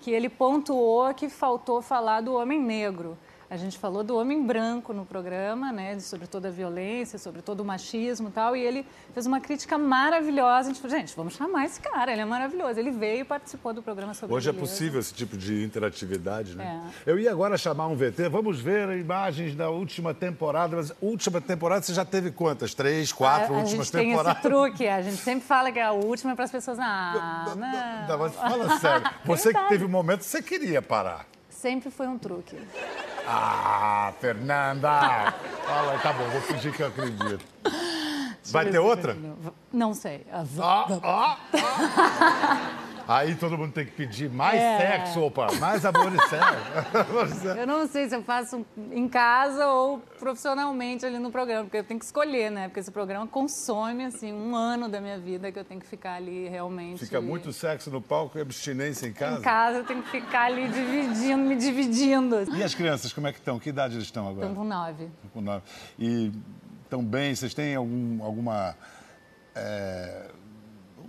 que 0.00 0.10
ele 0.10 0.28
pontuou 0.28 1.14
que 1.14 1.28
faltou 1.28 1.80
falar 1.80 2.22
do 2.22 2.34
homem 2.34 2.60
negro. 2.60 3.16
A 3.52 3.56
gente 3.58 3.76
falou 3.76 4.02
do 4.02 4.16
homem 4.16 4.42
branco 4.42 4.94
no 4.94 5.04
programa, 5.04 5.70
né, 5.70 6.00
sobre 6.00 6.26
toda 6.26 6.48
a 6.48 6.50
violência, 6.50 7.18
sobre 7.18 7.42
todo 7.42 7.60
o 7.60 7.64
machismo 7.66 8.30
e 8.30 8.32
tal, 8.32 8.56
e 8.56 8.62
ele 8.62 8.86
fez 9.12 9.26
uma 9.26 9.40
crítica 9.40 9.76
maravilhosa. 9.76 10.70
A 10.70 10.72
gente 10.72 10.80
falou, 10.80 10.96
gente, 10.96 11.14
vamos 11.14 11.34
chamar 11.34 11.66
esse 11.66 11.78
cara, 11.78 12.10
ele 12.12 12.22
é 12.22 12.24
maravilhoso. 12.24 12.80
Ele 12.80 12.90
veio 12.90 13.20
e 13.20 13.24
participou 13.24 13.74
do 13.74 13.82
programa 13.82 14.14
sobre 14.14 14.34
Hoje 14.34 14.48
é 14.48 14.52
beleza. 14.52 14.72
possível 14.72 15.00
esse 15.00 15.12
tipo 15.12 15.36
de 15.36 15.62
interatividade, 15.62 16.56
né? 16.56 16.90
É. 17.06 17.10
Eu 17.10 17.18
ia 17.18 17.30
agora 17.30 17.58
chamar 17.58 17.88
um 17.88 17.94
VT, 17.94 18.30
vamos 18.30 18.58
ver 18.58 18.88
imagens 18.98 19.54
da 19.54 19.68
última 19.68 20.14
temporada, 20.14 20.74
mas 20.74 20.90
última 20.98 21.38
temporada 21.38 21.82
você 21.82 21.92
já 21.92 22.06
teve 22.06 22.30
quantas? 22.30 22.72
Três, 22.72 23.12
quatro 23.12 23.52
a, 23.52 23.58
a 23.58 23.60
últimas 23.60 23.88
gente 23.88 23.92
tem 23.92 24.08
temporadas? 24.08 24.38
esse 24.38 24.48
truque, 24.48 24.88
a 24.88 25.02
gente 25.02 25.18
sempre 25.18 25.46
fala 25.46 25.70
que 25.70 25.78
é 25.78 25.84
a 25.84 25.92
última 25.92 26.34
para 26.34 26.46
as 26.46 26.50
pessoas, 26.50 26.78
ah, 26.80 27.54
não. 27.54 28.08
Não, 28.08 28.18
mas 28.18 28.34
fala 28.34 28.78
sério. 28.78 29.10
Você 29.26 29.52
que 29.52 29.68
teve 29.68 29.84
um 29.84 29.90
momento 29.90 30.20
que 30.20 30.24
você 30.24 30.40
queria 30.40 30.80
parar. 30.80 31.26
Sempre 31.62 31.90
foi 31.92 32.08
um 32.08 32.18
truque. 32.18 32.58
Ah, 33.24 34.12
Fernanda! 34.20 35.32
Fala, 35.64 35.96
tá 36.00 36.12
bom, 36.12 36.28
vou 36.30 36.40
fingir 36.40 36.72
que 36.72 36.82
eu 36.82 36.88
acredito. 36.88 37.38
Vai 38.46 38.68
ter 38.68 38.80
outra? 38.80 39.16
Não 39.72 39.94
sei. 39.94 40.26
Ah, 40.32 40.44
Ó, 40.58 40.98
ó, 41.04 41.36
ó. 41.54 42.81
Aí 43.08 43.34
todo 43.34 43.56
mundo 43.58 43.72
tem 43.72 43.84
que 43.84 43.92
pedir 43.92 44.30
mais 44.30 44.60
É. 44.60 44.78
sexo, 44.78 45.20
opa, 45.20 45.52
mais 45.60 45.84
amor 45.84 46.12
e 46.14 46.18
sexo. 46.28 47.52
Eu 47.58 47.66
não 47.66 47.86
sei 47.86 48.08
se 48.08 48.14
eu 48.14 48.22
faço 48.22 48.64
em 48.90 49.08
casa 49.08 49.66
ou 49.66 49.98
profissionalmente 50.18 51.04
ali 51.04 51.18
no 51.18 51.30
programa, 51.30 51.64
porque 51.64 51.78
eu 51.78 51.84
tenho 51.84 51.98
que 51.98 52.06
escolher, 52.06 52.50
né? 52.50 52.68
Porque 52.68 52.80
esse 52.80 52.90
programa 52.90 53.26
consome, 53.26 54.04
assim, 54.04 54.32
um 54.32 54.54
ano 54.54 54.88
da 54.88 55.00
minha 55.00 55.18
vida 55.18 55.50
que 55.50 55.58
eu 55.58 55.64
tenho 55.64 55.80
que 55.80 55.86
ficar 55.86 56.14
ali 56.14 56.48
realmente... 56.48 57.04
Fica 57.04 57.20
muito 57.20 57.52
sexo 57.52 57.90
no 57.90 58.00
palco 58.00 58.38
e 58.38 58.40
abstinência 58.40 59.06
em 59.06 59.12
casa? 59.12 59.38
Em 59.38 59.42
casa 59.42 59.78
eu 59.78 59.84
tenho 59.84 60.02
que 60.02 60.10
ficar 60.10 60.44
ali 60.44 60.68
dividindo, 60.68 61.38
me 61.42 61.56
dividindo. 61.56 62.56
E 62.56 62.62
as 62.62 62.74
crianças, 62.74 63.12
como 63.12 63.26
é 63.26 63.32
que 63.32 63.38
estão? 63.38 63.58
Que 63.58 63.68
idade 63.70 63.94
eles 63.94 64.04
estão 64.04 64.28
agora? 64.28 64.46
Estão 64.46 64.54
com 64.62 64.68
nove. 64.68 65.08
Com 65.32 65.40
nove. 65.40 65.62
E 65.98 66.32
estão 66.84 67.02
bem? 67.04 67.34
Vocês 67.34 67.52
têm 67.54 67.74
algum, 67.74 68.22
alguma, 68.22 68.76
é, 69.54 70.28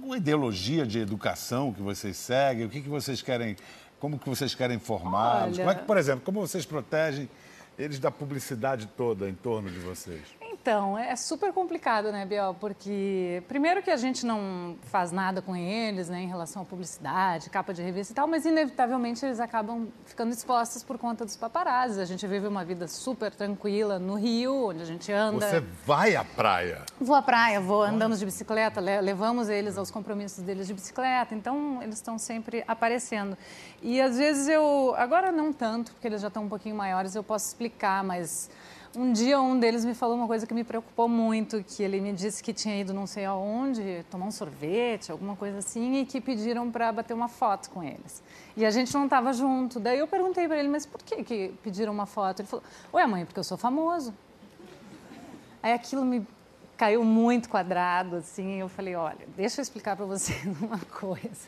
alguma 0.04 0.18
ideologia 0.18 0.86
de 0.86 1.00
educação 1.00 1.72
que 1.72 1.82
vocês 1.82 2.18
seguem? 2.18 2.66
O 2.66 2.70
que, 2.70 2.82
que 2.82 2.90
vocês 2.90 3.22
querem, 3.22 3.56
como 4.02 4.20
que 4.20 4.28
vocês 4.28 4.54
querem 4.54 4.78
formá-los? 4.78 5.58
Olha- 5.58 5.66
Como 5.66 5.72
é 5.72 5.76
que, 5.76 5.86
por 5.86 5.98
exemplo, 5.98 6.22
como 6.26 6.42
vocês 6.46 6.66
protegem 6.66 7.30
eles 7.80 8.00
da 8.00 8.12
publicidade 8.12 8.86
toda 8.98 9.30
em 9.30 9.34
torno 9.34 9.70
de 9.72 9.80
vocês? 9.80 10.22
Então, 10.64 10.98
é 10.98 11.14
super 11.18 11.52
complicado, 11.52 12.10
né, 12.10 12.26
Biel? 12.26 12.56
Porque, 12.58 13.44
primeiro, 13.50 13.84
que 13.84 13.92
a 13.92 13.98
gente 13.98 14.26
não 14.26 14.78
faz 14.84 15.12
nada 15.12 15.42
com 15.42 15.54
eles, 15.54 16.08
né, 16.08 16.22
em 16.22 16.28
relação 16.28 16.62
à 16.62 16.66
publicidade, 16.66 17.50
capa 17.50 17.74
de 17.74 17.82
revista 17.82 18.14
e 18.14 18.16
tal, 18.16 18.28
mas, 18.30 18.46
inevitavelmente, 18.46 19.26
eles 19.26 19.42
acabam 19.42 19.90
ficando 20.06 20.32
expostos 20.32 20.82
por 20.82 20.98
conta 20.98 21.26
dos 21.26 21.36
paparazzi. 21.36 22.00
A 22.00 22.06
gente 22.06 22.26
vive 22.26 22.48
uma 22.48 22.64
vida 22.64 22.88
super 22.88 23.36
tranquila 23.36 24.00
no 24.00 24.16
Rio, 24.16 24.70
onde 24.70 24.82
a 24.84 24.86
gente 24.86 25.12
anda. 25.12 25.46
Você 25.50 25.60
vai 25.86 26.16
à 26.16 26.24
praia. 26.24 26.82
Vou 26.98 27.18
à 27.18 27.22
praia, 27.22 27.60
vou, 27.60 27.84
andamos 27.84 28.18
de 28.20 28.24
bicicleta, 28.24 28.80
le- 28.80 29.02
levamos 29.02 29.50
eles 29.50 29.78
aos 29.78 29.92
compromissos 29.92 30.46
deles 30.46 30.66
de 30.66 30.74
bicicleta, 30.74 31.36
então 31.36 31.84
eles 31.84 31.96
estão 31.96 32.18
sempre 32.18 32.64
aparecendo. 32.66 33.38
E 33.82 34.00
às 34.00 34.18
vezes 34.18 34.48
eu, 34.48 34.96
agora 34.96 35.30
não 35.30 35.52
tanto, 35.52 35.92
porque 35.92 36.08
eles 36.08 36.22
já 36.22 36.30
estão 36.30 36.46
um 36.46 36.50
pouquinho 36.50 36.74
maiores, 36.78 37.16
eu 37.16 37.24
posso 37.24 37.48
explicar, 37.48 38.02
mas 38.02 38.50
um 38.96 39.12
dia 39.12 39.42
um 39.42 39.60
deles 39.60 39.84
me 39.84 39.94
falou 39.94 40.16
uma 40.16 40.28
coisa 40.28 40.46
que 40.46 40.54
me 40.54 40.64
preocupou 40.64 41.08
muito, 41.08 41.64
que 41.64 41.82
ele 41.82 42.00
me 42.00 42.14
disse 42.14 42.44
que 42.44 42.54
tinha 42.54 42.80
ido 42.80 42.94
não 42.94 43.08
sei 43.08 43.26
aonde, 43.26 44.06
tomar 44.10 44.28
um 44.28 44.32
sorvete, 44.32 45.12
alguma 45.12 45.36
coisa 45.36 45.58
assim, 45.58 46.02
e 46.02 46.06
que 46.06 46.22
pediram 46.22 46.70
para 46.70 46.92
bater 46.92 47.14
uma 47.14 47.28
foto 47.28 47.70
com 47.72 47.82
eles. 47.84 48.22
E 48.56 48.66
a 48.66 48.72
gente 48.72 48.94
não 48.94 49.06
estava 49.06 49.34
junto. 49.34 49.80
Daí 49.80 50.00
eu 50.00 50.08
perguntei 50.08 50.48
para 50.48 50.58
ele, 50.60 50.68
mas 50.68 50.86
por 50.86 51.02
que, 51.02 51.24
que 51.24 51.54
pediram 51.64 51.92
uma 51.92 52.06
foto? 52.06 52.42
Ele 52.42 52.48
falou, 52.48 52.64
ué 52.94 53.06
mãe, 53.08 53.26
porque 53.26 53.40
eu 53.40 53.44
sou 53.44 53.58
famoso. 53.58 54.14
Aí 55.62 55.74
aquilo 55.74 56.06
me 56.06 56.28
caiu 56.78 57.04
muito 57.04 57.50
quadrado, 57.50 58.18
assim. 58.18 58.60
Eu 58.60 58.68
falei, 58.68 58.96
olha, 58.96 59.28
deixa 59.36 59.60
eu 59.60 59.64
explicar 59.64 59.96
para 59.96 60.06
você 60.06 60.34
uma 60.62 60.80
coisa. 60.80 61.48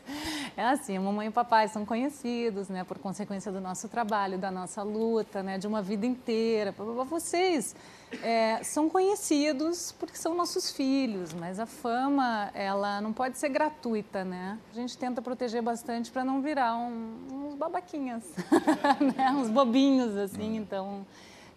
É 0.56 0.62
assim, 0.64 0.96
a 0.96 1.00
mamãe 1.00 1.26
e 1.26 1.28
o 1.30 1.32
papai 1.32 1.68
são 1.68 1.84
conhecidos, 1.84 2.68
né, 2.68 2.84
por 2.84 2.98
consequência 2.98 3.50
do 3.52 3.60
nosso 3.60 3.88
trabalho, 3.88 4.38
da 4.38 4.50
nossa 4.50 4.82
luta, 4.82 5.42
né, 5.42 5.58
de 5.58 5.66
uma 5.66 5.82
vida 5.82 6.06
inteira. 6.06 6.72
Vocês 6.72 7.74
é, 8.22 8.62
são 8.62 8.88
conhecidos 8.88 9.92
porque 9.92 10.16
são 10.16 10.34
nossos 10.34 10.70
filhos, 10.70 11.32
mas 11.34 11.58
a 11.58 11.66
fama, 11.66 12.50
ela 12.54 13.00
não 13.00 13.12
pode 13.12 13.36
ser 13.38 13.48
gratuita, 13.48 14.24
né? 14.24 14.58
A 14.72 14.74
gente 14.74 14.96
tenta 14.96 15.20
proteger 15.20 15.60
bastante 15.62 16.10
para 16.10 16.24
não 16.24 16.40
virar 16.40 16.76
um- 16.76 17.16
uns 17.32 17.54
babaquinhas, 17.54 18.22
né? 19.16 19.30
uns 19.32 19.50
bobinhos, 19.50 20.16
assim, 20.16 20.56
então... 20.56 21.04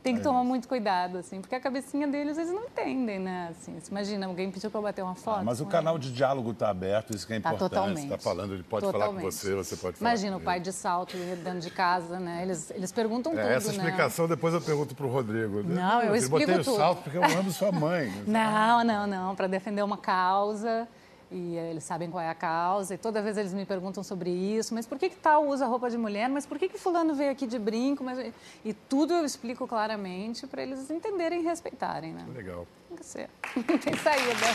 Tem 0.02 0.16
que 0.16 0.22
tomar 0.24 0.46
muito 0.46 0.66
cuidado, 0.66 1.18
assim, 1.18 1.42
porque 1.42 1.54
a 1.54 1.60
cabecinha 1.60 2.08
deles 2.08 2.38
eles 2.38 2.52
não 2.52 2.64
entendem, 2.64 3.20
né? 3.20 3.50
Assim, 3.52 3.78
você 3.78 3.92
imagina, 3.92 4.28
alguém 4.28 4.50
pediu 4.50 4.72
para 4.72 4.80
bater 4.80 5.02
uma 5.04 5.14
foto. 5.14 5.40
Ah, 5.42 5.44
mas 5.44 5.60
o 5.60 5.66
com 5.66 5.72
canal 5.72 6.00
de 6.00 6.14
diálogo 6.14 6.52
está 6.52 6.70
aberto, 6.70 7.14
isso 7.14 7.28
que 7.28 7.34
é 7.34 7.40
Tá 7.40 7.50
importante. 7.50 7.70
totalmente. 7.72 8.04
Está 8.06 8.18
falando, 8.18 8.54
ele 8.54 8.64
pode 8.64 8.86
falar 8.86 8.94
com 9.08 9.12
Totalmente. 9.16 9.34
você, 9.36 9.54
você 9.56 9.76
pode 9.76 9.98
falar 9.98 10.12
Imagina 10.12 10.38
o 10.38 10.40
pai 10.40 10.62
de 10.62 10.72
salto 10.72 11.18
dentro 11.18 11.60
de 11.60 11.70
casa, 11.70 12.18
né? 12.18 12.40
Eles, 12.44 12.72
eles 12.72 12.92
perguntam 12.94 13.34
tudo, 13.34 13.42
É, 13.42 13.56
essa 13.56 13.72
né? 13.74 13.78
explicação 13.78 14.26
depois 14.26 14.54
eu 14.54 14.62
pergunto 14.62 14.96
pro 14.96 15.10
Rodrigo. 15.10 15.64
Não, 15.64 16.02
eu 16.02 16.16
explico 16.16 16.48
botei 16.48 16.64
tudo. 16.64 16.74
o 16.74 16.78
salto 16.78 17.04
porque 17.04 17.18
eu 17.18 17.24
amo 17.26 17.52
sua 17.52 17.72
mãe. 17.72 18.10
Não, 18.26 18.84
não, 18.86 19.06
não, 19.06 19.36
para 19.36 19.48
defender 19.48 19.84
uma 19.84 19.98
causa. 19.98 20.88
E 21.32 21.56
eles 21.56 21.84
sabem 21.84 22.10
qual 22.10 22.24
é 22.24 22.30
a 22.30 22.34
causa, 22.34 22.96
e 22.96 22.98
toda 22.98 23.22
vez 23.22 23.38
eles 23.38 23.54
me 23.54 23.64
perguntam 23.64 24.04
sobre 24.04 24.32
isso, 24.32 24.74
mas 24.74 24.88
por 24.88 24.98
que, 24.98 25.10
que 25.10 25.16
tal 25.16 25.48
usa 25.48 25.68
roupa 25.68 25.88
de 25.88 25.98
mulher? 25.98 26.28
Mas 26.28 26.46
por 26.46 26.58
que, 26.58 26.68
que 26.68 26.80
fulano 26.80 27.14
veio 27.14 27.32
aqui 27.32 27.46
de 27.46 27.60
brinco? 27.60 28.04
Mas... 28.04 28.34
E 28.66 28.74
tudo 28.74 29.14
eu 29.14 29.24
explico 29.24 29.68
claramente 29.68 30.48
para 30.48 30.64
eles 30.64 30.90
entenderem 30.90 31.42
e 31.42 31.44
respeitarem, 31.44 32.14
né? 32.14 32.26
Legal. 32.34 32.66
Tem 32.88 32.98
que 32.98 33.06
ser. 33.06 33.30
Não 33.56 33.78
tem 33.78 33.96
saída. 33.96 34.48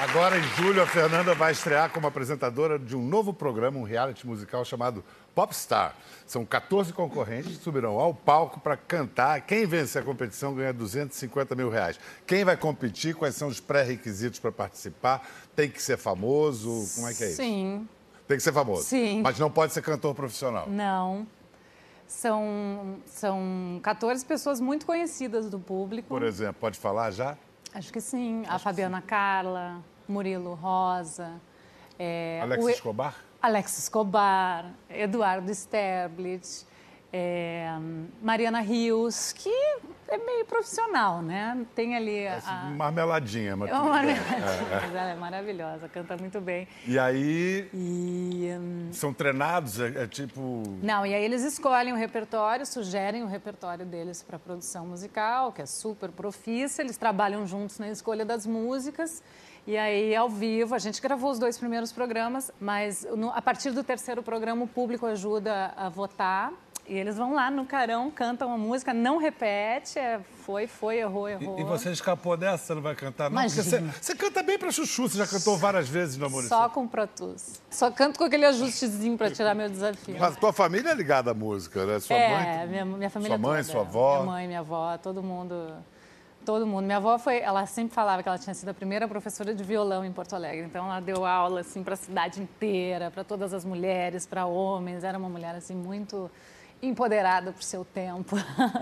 Agora, 0.00 0.38
em 0.38 0.42
julho, 0.56 0.80
a 0.80 0.86
Fernanda 0.86 1.34
vai 1.34 1.50
estrear 1.52 1.90
como 1.90 2.06
apresentadora 2.06 2.78
de 2.78 2.96
um 2.96 3.02
novo 3.04 3.32
programa, 3.34 3.78
um 3.78 3.82
reality 3.82 4.26
musical 4.26 4.64
chamado 4.64 5.04
Popstar. 5.34 5.94
São 6.24 6.44
14 6.46 6.92
concorrentes 6.92 7.56
que 7.56 7.62
subirão 7.62 7.98
ao 7.98 8.14
palco 8.14 8.60
para 8.60 8.76
cantar. 8.76 9.40
Quem 9.40 9.66
vencer 9.66 10.00
a 10.02 10.04
competição 10.04 10.54
ganha 10.54 10.72
250 10.72 11.54
mil 11.56 11.68
reais. 11.68 11.98
Quem 12.26 12.44
vai 12.44 12.56
competir? 12.56 13.14
Quais 13.16 13.34
são 13.34 13.48
os 13.48 13.58
pré-requisitos 13.58 14.38
para 14.38 14.52
participar? 14.52 15.28
Tem 15.56 15.68
que 15.68 15.82
ser 15.82 15.96
famoso? 15.98 16.88
Como 16.94 17.08
é 17.08 17.14
que 17.14 17.24
é 17.24 17.26
isso? 17.28 17.36
Sim, 17.36 17.88
Tem 18.28 18.36
que 18.36 18.42
ser 18.42 18.52
famoso. 18.52 18.84
Sim. 18.84 19.20
Mas 19.22 19.38
não 19.38 19.50
pode 19.50 19.72
ser 19.72 19.82
cantor 19.82 20.14
profissional. 20.14 20.68
não. 20.70 21.26
São, 22.06 22.96
são 23.04 23.78
14 23.82 24.24
pessoas 24.24 24.60
muito 24.62 24.86
conhecidas 24.86 25.50
do 25.50 25.58
público. 25.58 26.08
Por 26.08 26.22
exemplo, 26.22 26.54
pode 26.58 26.78
falar 26.78 27.10
já? 27.10 27.36
Acho 27.74 27.92
que 27.92 28.00
sim. 28.00 28.44
a 28.48 28.58
Fabiana 28.58 29.02
Carla, 29.02 29.82
Murilo 30.08 30.54
Rosa. 30.54 31.40
é, 31.98 32.40
Alex 32.42 32.64
o 32.64 32.68
Escobar? 32.68 33.14
Alex 33.40 33.78
Escobar, 33.78 34.72
Eduardo 34.90 35.50
Sterblit, 35.54 36.66
é, 37.12 37.70
Mariana 38.22 38.60
Rios, 38.60 39.32
que 39.32 39.50
é 40.10 40.16
meio 40.18 40.44
profissional, 40.46 41.20
né? 41.22 41.66
Tem 41.74 41.94
ali 41.96 42.26
a... 42.26 42.70
Marmeladinha. 42.76 43.56
Mas 43.56 43.70
É 43.70 43.74
uma 43.74 44.00
bem. 44.02 44.14
maravilhosa, 44.14 44.66
mas 44.70 44.94
ela 44.94 45.10
é 45.10 45.14
maravilhosa, 45.14 45.88
canta 45.88 46.16
muito 46.16 46.40
bem. 46.40 46.66
E 46.86 46.98
aí, 46.98 47.68
E... 47.74 48.50
hum, 48.58 48.88
são 48.92 49.12
treinados? 49.12 49.78
É, 49.80 50.04
é 50.04 50.06
tipo... 50.06 50.62
Não, 50.82 51.04
e 51.04 51.14
aí 51.14 51.22
eles 51.24 51.42
escolhem 51.44 51.92
o 51.92 51.96
repertório, 51.96 52.64
sugerem 52.64 53.22
o 53.22 53.26
repertório 53.26 53.84
deles 53.84 54.22
para 54.22 54.38
produção 54.38 54.86
musical, 54.86 55.52
que 55.52 55.60
é 55.62 55.66
super 55.66 56.10
profícia. 56.10 56.82
Eles 56.82 56.96
trabalham 56.96 57.46
juntos 57.46 57.78
na 57.78 57.88
escolha 57.90 58.24
das 58.24 58.46
músicas. 58.46 59.22
E 59.66 59.76
aí, 59.76 60.16
ao 60.16 60.30
vivo, 60.30 60.74
a 60.74 60.78
gente 60.78 60.98
gravou 61.02 61.30
os 61.30 61.38
dois 61.38 61.58
primeiros 61.58 61.92
programas, 61.92 62.50
mas 62.58 63.06
no- 63.14 63.30
a 63.30 63.42
partir 63.42 63.70
do 63.70 63.84
terceiro 63.84 64.22
programa 64.22 64.64
o 64.64 64.68
público 64.68 65.04
ajuda 65.04 65.74
a 65.76 65.90
votar. 65.90 66.50
E 66.88 66.96
eles 66.96 67.18
vão 67.18 67.34
lá 67.34 67.50
no 67.50 67.66
carão, 67.66 68.10
cantam 68.10 68.50
a 68.50 68.56
música, 68.56 68.94
não 68.94 69.18
repete, 69.18 69.98
é 69.98 70.18
foi, 70.48 70.66
foi, 70.66 71.00
errou, 71.00 71.28
E, 71.28 71.32
errou. 71.32 71.60
e 71.60 71.64
você 71.64 71.90
escapou 71.90 72.34
dessa? 72.34 72.64
Você 72.64 72.74
não 72.74 72.80
vai 72.80 72.94
cantar, 72.94 73.30
não? 73.30 73.42
Porque 73.42 73.62
você, 73.62 73.80
você 73.80 74.14
canta 74.14 74.42
bem 74.42 74.58
pra 74.58 74.72
chuchu, 74.72 75.06
você 75.06 75.18
já 75.18 75.26
cantou 75.26 75.58
várias 75.58 75.86
vezes 75.86 76.16
no 76.16 76.24
Amor 76.24 76.42
e 76.42 76.48
Só 76.48 76.70
com 76.70 76.88
Pro 76.88 77.06
Tools. 77.06 77.60
Só 77.70 77.90
canto 77.90 78.18
com 78.18 78.24
aquele 78.24 78.46
ajustezinho 78.46 79.18
para 79.18 79.30
tirar 79.30 79.54
meu 79.54 79.68
desafio. 79.68 80.16
Mas 80.18 80.36
tua 80.38 80.50
família 80.50 80.88
é 80.88 80.94
ligada 80.94 81.32
à 81.32 81.34
música, 81.34 81.84
né? 81.84 82.00
Sua 82.00 82.16
é, 82.16 82.58
mãe... 82.58 82.68
minha, 82.68 82.84
minha 82.86 83.10
família 83.10 83.36
Sua 83.36 83.48
mãe, 83.48 83.60
toda. 83.62 83.72
sua 83.72 83.80
avó. 83.82 84.14
Minha 84.14 84.32
mãe, 84.32 84.46
minha 84.46 84.60
avó, 84.60 84.96
todo 84.96 85.22
mundo. 85.22 85.74
todo 86.46 86.66
mundo. 86.66 86.86
Minha 86.86 86.96
avó 86.96 87.18
foi, 87.18 87.40
ela 87.40 87.66
sempre 87.66 87.94
falava 87.94 88.22
que 88.22 88.28
ela 88.30 88.38
tinha 88.38 88.54
sido 88.54 88.70
a 88.70 88.74
primeira 88.74 89.06
professora 89.06 89.54
de 89.54 89.62
violão 89.62 90.02
em 90.02 90.10
Porto 90.10 90.34
Alegre. 90.34 90.64
Então 90.64 90.86
ela 90.86 91.00
deu 91.00 91.26
aula 91.26 91.60
assim 91.60 91.82
para 91.82 91.92
a 91.92 91.98
cidade 91.98 92.40
inteira, 92.40 93.10
para 93.10 93.22
todas 93.22 93.52
as 93.52 93.66
mulheres, 93.66 94.24
para 94.24 94.46
homens. 94.46 95.04
Era 95.04 95.18
uma 95.18 95.28
mulher 95.28 95.54
assim 95.54 95.74
muito 95.74 96.30
empoderada 96.80 97.52
por 97.52 97.62
seu 97.62 97.84
tempo 97.84 98.36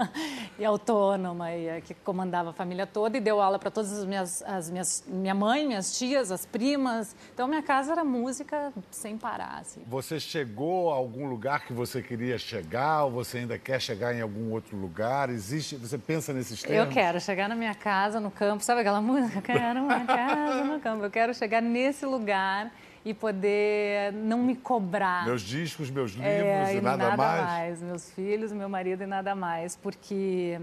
e 0.59 0.65
autônoma 0.65 1.53
e 1.53 1.67
eh, 1.67 1.81
que 1.81 1.95
comandava 1.95 2.51
a 2.51 2.53
família 2.53 2.87
toda 2.87 3.17
e 3.17 3.21
deu 3.21 3.41
aula 3.41 3.59
para 3.59 3.71
todas 3.71 3.93
as 3.93 4.05
minhas, 4.05 4.43
as 4.43 4.71
minhas 4.71 5.05
minha 5.07 5.35
mãe, 5.35 5.67
minhas 5.67 5.99
tias, 5.99 6.31
as 6.31 6.45
primas. 6.45 7.17
Então 7.33 7.49
minha 7.49 7.63
casa 7.63 7.93
era 7.93 8.05
música 8.05 8.73
sem 8.91 9.17
parar. 9.17 9.61
Assim. 9.61 9.83
Você 9.87 10.21
chegou 10.21 10.93
a 10.93 10.97
algum 10.97 11.27
lugar 11.27 11.65
que 11.65 11.73
você 11.73 12.03
queria 12.03 12.37
chegar 12.39 13.05
ou 13.05 13.11
você 13.11 13.39
ainda 13.39 13.59
quer 13.59 13.81
chegar 13.81 14.15
em 14.15 14.21
algum 14.21 14.53
outro 14.53 14.77
lugar? 14.77 15.31
Existe? 15.31 15.77
Você 15.77 15.97
pensa 15.97 16.33
nesses 16.33 16.63
termos? 16.63 16.87
Eu 16.87 16.93
quero 16.93 17.21
chegar 17.21 17.49
na 17.49 17.57
minha 17.57 17.75
casa 17.75 18.21
no 18.21 18.31
campo, 18.31 18.63
sabe 18.63 18.81
aquela 18.83 19.01
música? 19.01 19.39
Eu 19.39 19.43
quero 19.43 19.81
uma 19.81 20.05
casa 20.05 20.65
no 20.65 20.81
campo. 20.81 21.05
Eu 21.05 21.11
quero 21.11 21.33
chegar 21.33 21.63
nesse 21.63 22.05
lugar 22.05 22.71
e 23.07 23.15
poder 23.15 24.13
não 24.13 24.43
me 24.43 24.57
cobrar. 24.57 25.25
Meus 25.25 25.43
discos, 25.43 25.89
meus 25.91 26.11
livros 26.11 26.27
é, 26.27 26.75
e, 26.75 26.81
nada, 26.81 27.05
nada 27.05 27.17
mais. 27.17 27.45
mais. 27.45 27.83
Meus 27.83 28.11
filhos, 28.11 28.53
meu 28.53 28.69
marido 28.69 29.05
e 29.05 29.07
nada 29.07 29.33
mais, 29.33 29.77
porque 29.77 30.59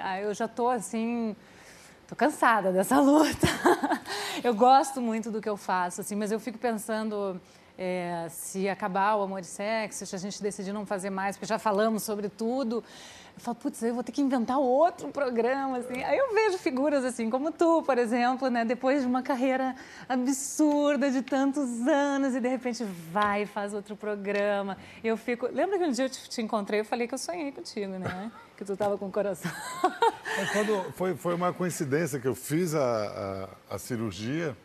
ah, 0.00 0.18
eu 0.18 0.32
já 0.32 0.46
estou 0.46 0.70
assim, 0.70 1.36
estou 2.00 2.16
cansada 2.16 2.72
dessa 2.72 2.98
luta. 3.00 3.46
eu 4.42 4.54
gosto 4.54 4.98
muito 5.02 5.30
do 5.30 5.42
que 5.42 5.48
eu 5.48 5.58
faço, 5.58 6.00
assim, 6.00 6.16
mas 6.16 6.32
eu 6.32 6.40
fico 6.40 6.56
pensando 6.56 7.38
é, 7.76 8.26
se 8.30 8.68
acabar 8.68 9.16
o 9.16 9.22
amor 9.22 9.40
e 9.40 9.44
sexo, 9.44 10.06
se 10.06 10.14
a 10.14 10.18
gente 10.18 10.42
decidir 10.42 10.72
não 10.72 10.86
fazer 10.86 11.10
mais, 11.10 11.36
porque 11.36 11.46
já 11.46 11.58
falamos 11.58 12.02
sobre 12.02 12.28
tudo. 12.28 12.84
Eu 13.36 13.40
falo, 13.40 13.56
putz, 13.56 13.82
eu 13.82 13.92
vou 13.92 14.04
ter 14.04 14.12
que 14.12 14.22
inventar 14.22 14.58
outro 14.58 15.08
programa, 15.08 15.78
assim. 15.78 16.04
Aí 16.04 16.16
eu 16.16 16.32
vejo 16.32 16.56
figuras 16.56 17.04
assim, 17.04 17.28
como 17.28 17.50
tu, 17.50 17.82
por 17.82 17.98
exemplo, 17.98 18.48
né? 18.48 18.64
Depois 18.64 19.02
de 19.02 19.08
uma 19.08 19.22
carreira 19.22 19.74
absurda 20.08 21.10
de 21.10 21.20
tantos 21.20 21.86
anos 21.88 22.36
e 22.36 22.40
de 22.40 22.48
repente 22.48 22.84
vai 23.10 23.42
e 23.42 23.46
faz 23.46 23.74
outro 23.74 23.96
programa. 23.96 24.78
Eu 25.02 25.16
fico... 25.16 25.48
Lembra 25.52 25.78
que 25.78 25.84
um 25.84 25.90
dia 25.90 26.04
eu 26.04 26.10
te, 26.10 26.28
te 26.28 26.40
encontrei 26.40 26.80
eu 26.80 26.84
falei 26.84 27.08
que 27.08 27.14
eu 27.14 27.18
sonhei 27.18 27.50
contigo, 27.50 27.98
né? 27.98 28.30
que 28.56 28.64
tu 28.64 28.72
estava 28.72 28.96
com 28.96 29.06
o 29.06 29.10
coração. 29.10 29.50
quando 30.52 30.92
foi, 30.92 31.16
foi 31.16 31.34
uma 31.34 31.52
coincidência 31.52 32.20
que 32.20 32.28
eu 32.28 32.34
fiz 32.34 32.72
a, 32.74 33.48
a, 33.68 33.74
a 33.74 33.78
cirurgia 33.78 34.56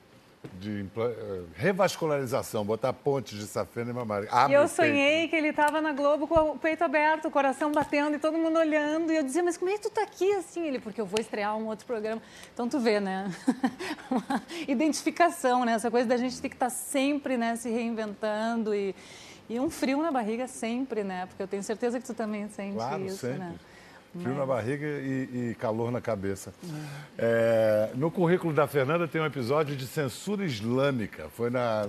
de 0.53 0.85
uh, 0.95 1.47
revascularização, 1.53 2.63
botar 2.63 2.93
pontes 2.93 3.37
de 3.37 3.45
safena 3.45 3.91
e 3.91 3.93
mamária. 3.93 4.29
e 4.49 4.53
eu 4.53 4.67
sonhei 4.69 5.27
que 5.27 5.35
ele 5.35 5.49
estava 5.49 5.81
na 5.81 5.91
Globo 5.91 6.27
com 6.27 6.51
o 6.51 6.57
peito 6.57 6.81
aberto, 6.83 7.27
o 7.27 7.31
coração 7.31 7.71
batendo 7.71 8.15
e 8.15 8.19
todo 8.19 8.37
mundo 8.37 8.57
olhando. 8.57 9.11
E 9.11 9.17
eu 9.17 9.23
dizia, 9.23 9.43
mas 9.43 9.57
como 9.57 9.69
é 9.69 9.73
que 9.73 9.81
tu 9.81 9.89
tá 9.89 10.03
aqui 10.03 10.31
assim? 10.35 10.65
Ele, 10.65 10.79
porque 10.79 11.01
eu 11.01 11.05
vou 11.05 11.19
estrear 11.19 11.57
um 11.57 11.67
outro 11.67 11.85
programa. 11.85 12.21
Então 12.53 12.69
tu 12.69 12.79
vê, 12.79 13.01
né? 13.01 13.29
Uma 14.09 14.41
identificação, 14.67 15.65
né? 15.65 15.73
Essa 15.73 15.91
coisa 15.91 16.07
da 16.07 16.15
gente 16.15 16.41
ter 16.41 16.47
que 16.47 16.55
estar 16.55 16.67
tá 16.67 16.71
sempre 16.71 17.35
né, 17.35 17.57
se 17.57 17.69
reinventando 17.69 18.73
e, 18.73 18.95
e 19.49 19.59
um 19.59 19.69
frio 19.69 20.01
na 20.01 20.11
barriga 20.11 20.47
sempre, 20.47 21.03
né? 21.03 21.25
Porque 21.25 21.43
eu 21.43 21.47
tenho 21.47 21.63
certeza 21.63 21.99
que 21.99 22.05
tu 22.05 22.13
também 22.13 22.47
sente 22.47 22.75
claro, 22.75 23.03
isso, 23.03 23.17
sempre. 23.17 23.39
né? 23.39 23.55
Frio 24.17 24.33
na 24.33 24.45
barriga 24.45 24.85
e, 24.85 25.51
e, 25.51 25.55
calor 25.55 25.91
na 25.91 26.01
cabeça. 26.01 26.51
É, 27.17 27.91
no 27.95 28.09
currículo 28.09 28.53
da 28.53 28.65
Fernanda 28.65 29.07
tem 29.07 29.21
um 29.21 29.25
episódio 29.25 29.75
de 29.75 29.85
censura 29.85 30.43
islâmica. 30.43 31.29
Foi 31.29 31.49
na 31.49 31.87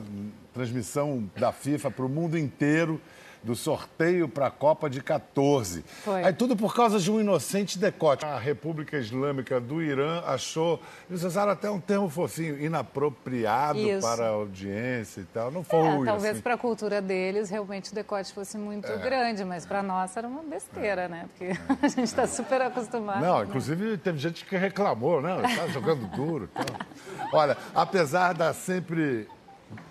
transmissão 0.53 1.29
da 1.37 1.51
FIFA 1.51 1.91
para 1.91 2.05
o 2.05 2.09
mundo 2.09 2.37
inteiro 2.37 3.01
do 3.43 3.57
sorteio 3.57 4.29
para 4.29 4.47
a 4.47 4.51
Copa 4.51 4.89
de 4.91 5.01
14. 5.01 5.83
Foi. 5.83 6.23
Aí 6.23 6.33
tudo 6.33 6.57
por 6.57 6.75
causa 6.75 6.99
de 6.99 7.11
um 7.11 7.21
inocente 7.21 7.79
decote. 7.79 8.25
A 8.25 8.39
República 8.39 8.99
Islâmica 8.99 9.61
do 9.61 9.83
Irã 9.83 10.23
achou, 10.27 10.81
eles 11.09 11.23
usaram 11.23 11.53
até 11.53 11.71
um 11.71 11.81
termo 11.81 12.09
fofinho, 12.09 12.61
inapropriado 12.61 13.79
Isso. 13.79 14.07
para 14.07 14.27
a 14.27 14.31
audiência 14.31 15.21
e 15.23 15.25
tal. 15.25 15.51
Não 15.51 15.65
foi 15.65 15.81
é, 15.81 16.05
Talvez 16.05 16.35
assim. 16.35 16.43
para 16.43 16.55
a 16.55 16.59
cultura 16.59 17.01
deles 17.01 17.51
realmente 17.51 17.93
o 17.93 17.95
decote 17.95 18.33
fosse 18.33 18.59
muito 18.59 18.91
é. 18.91 18.97
grande, 18.99 19.45
mas 19.45 19.65
para 19.65 19.83
nós 19.83 20.17
era 20.17 20.29
uma 20.29 20.43
besteira, 20.43 21.03
é. 21.03 21.09
né? 21.09 21.29
Porque 21.29 21.53
é. 21.53 21.57
a 21.83 21.89
gente 21.89 22.05
está 22.05 22.27
super 22.27 22.61
acostumado. 22.61 23.21
Não, 23.21 23.39
né? 23.39 23.47
inclusive 23.47 23.97
teve 23.99 24.19
gente 24.19 24.45
que 24.45 24.57
reclamou, 24.57 25.23
né? 25.23 25.41
Está 25.45 25.67
jogando 25.69 26.07
duro. 26.15 26.49
Tal. 26.53 26.65
Olha, 27.33 27.57
apesar 27.75 28.35
da 28.35 28.53
sempre 28.53 29.29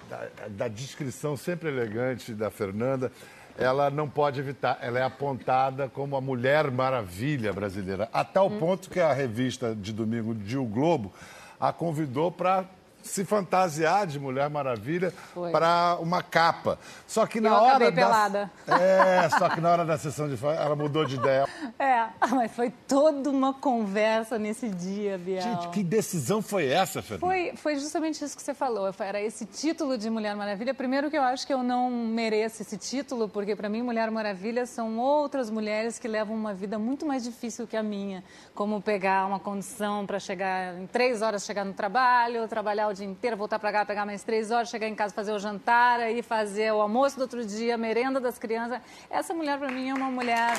da, 0.10 0.28
da, 0.50 0.68
descrição 0.68 1.38
sempre 1.38 1.70
elegante 1.70 2.34
da 2.34 2.50
Fernanda, 2.50 3.12
ela 3.58 3.90
não 3.90 4.10
pode 4.10 4.40
evitar, 4.40 4.78
ela 4.82 5.00
é 5.00 5.04
apontada 5.04 5.90
como 5.90 6.16
a 6.16 6.22
Mulher 6.22 6.72
Maravilha 6.72 7.52
brasileira, 7.52 8.10
a 8.14 8.24
tal 8.24 8.50
ponto 8.50 8.90
que 8.90 9.00
a 9.00 9.14
revista 9.14 9.76
de 9.76 9.92
domingo 9.92 10.34
de 10.34 10.58
O 10.58 10.66
Globo 10.66 11.14
a 11.60 11.74
convidou 11.74 12.32
para 12.32 12.66
se 13.10 13.26
fantasiar 13.26 14.06
de 14.06 14.20
Mulher 14.20 14.50
Maravilha 14.50 15.14
para 15.52 15.98
uma 16.00 16.22
capa. 16.22 16.78
Só 17.08 17.26
que 17.26 17.42
na 17.42 17.50
eu 17.50 17.54
hora 17.56 17.86
da 17.86 17.92
pelada. 17.92 18.52
É, 18.68 19.30
só 19.30 19.50
que 19.50 19.60
na 19.60 19.72
hora 19.72 19.86
da 19.86 19.98
sessão 19.98 20.30
de 20.30 20.38
foto 20.38 20.60
ela 20.60 20.76
mudou 20.76 21.06
de 21.06 21.16
ideia. 21.16 21.48
É, 21.80 22.08
mas 22.32 22.52
foi 22.52 22.72
toda 22.88 23.30
uma 23.30 23.54
conversa 23.54 24.38
nesse 24.38 24.70
dia, 24.70 25.18
Biel. 25.18 25.42
Gente, 25.42 25.70
que 25.70 25.84
decisão 25.84 26.42
foi 26.42 26.68
essa, 26.68 27.02
Fernanda? 27.02 27.26
Foi, 27.26 27.54
foi 27.56 27.76
justamente 27.76 28.24
isso 28.24 28.36
que 28.36 28.44
você 28.44 28.54
falou. 28.54 28.94
Era 29.00 29.22
esse 29.22 29.46
título 29.46 29.98
de 29.98 30.10
Mulher 30.10 30.36
Maravilha. 30.36 30.74
Primeiro 30.74 31.10
que 31.10 31.18
eu 31.18 31.22
acho 31.22 31.48
que 31.48 31.54
eu 31.54 31.64
não 31.64 31.90
mereço 31.90 32.62
esse 32.62 32.78
título, 32.78 33.30
porque 33.30 33.56
para 33.56 33.70
mim 33.70 33.82
Mulher 33.82 34.12
Maravilha 34.12 34.66
são 34.66 34.98
outras 34.98 35.50
mulheres 35.50 35.98
que 35.98 36.08
levam 36.08 36.36
uma 36.36 36.54
vida 36.54 36.78
muito 36.78 37.06
mais 37.06 37.24
difícil 37.24 37.66
que 37.66 37.78
a 37.78 37.84
minha, 37.84 38.24
como 38.54 38.82
pegar 38.82 39.26
uma 39.26 39.40
condição 39.40 40.06
para 40.06 40.20
chegar 40.20 40.78
em 40.78 40.88
três 40.88 41.22
horas 41.22 41.46
chegar 41.46 41.64
no 41.64 41.74
trabalho, 41.74 42.48
trabalhar 42.48 42.88
o 42.88 42.94
dia 43.00 43.08
inteiro, 43.08 43.38
voltar 43.38 43.58
para 43.58 43.72
cá, 43.72 43.86
pegar 43.86 44.06
mais 44.06 44.24
três 44.24 44.52
horas, 44.52 44.70
chegar 44.70 44.88
em 44.88 44.96
casa, 44.96 45.14
fazer 45.14 45.32
o 45.32 45.40
jantar, 45.40 46.00
aí 46.00 46.22
fazer 46.22 46.72
o 46.74 46.82
almoço 46.82 47.16
do 47.16 47.22
outro 47.22 47.46
dia, 47.46 47.76
a 47.76 47.78
merenda 47.78 48.20
das 48.20 48.38
crianças. 48.38 48.82
Essa 49.10 49.34
mulher, 49.34 49.58
para 49.58 49.70
mim, 49.70 49.90
é 49.90 49.94
uma 49.94 50.12
mulher. 50.12 50.52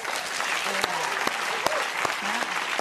Né? 2.23 2.41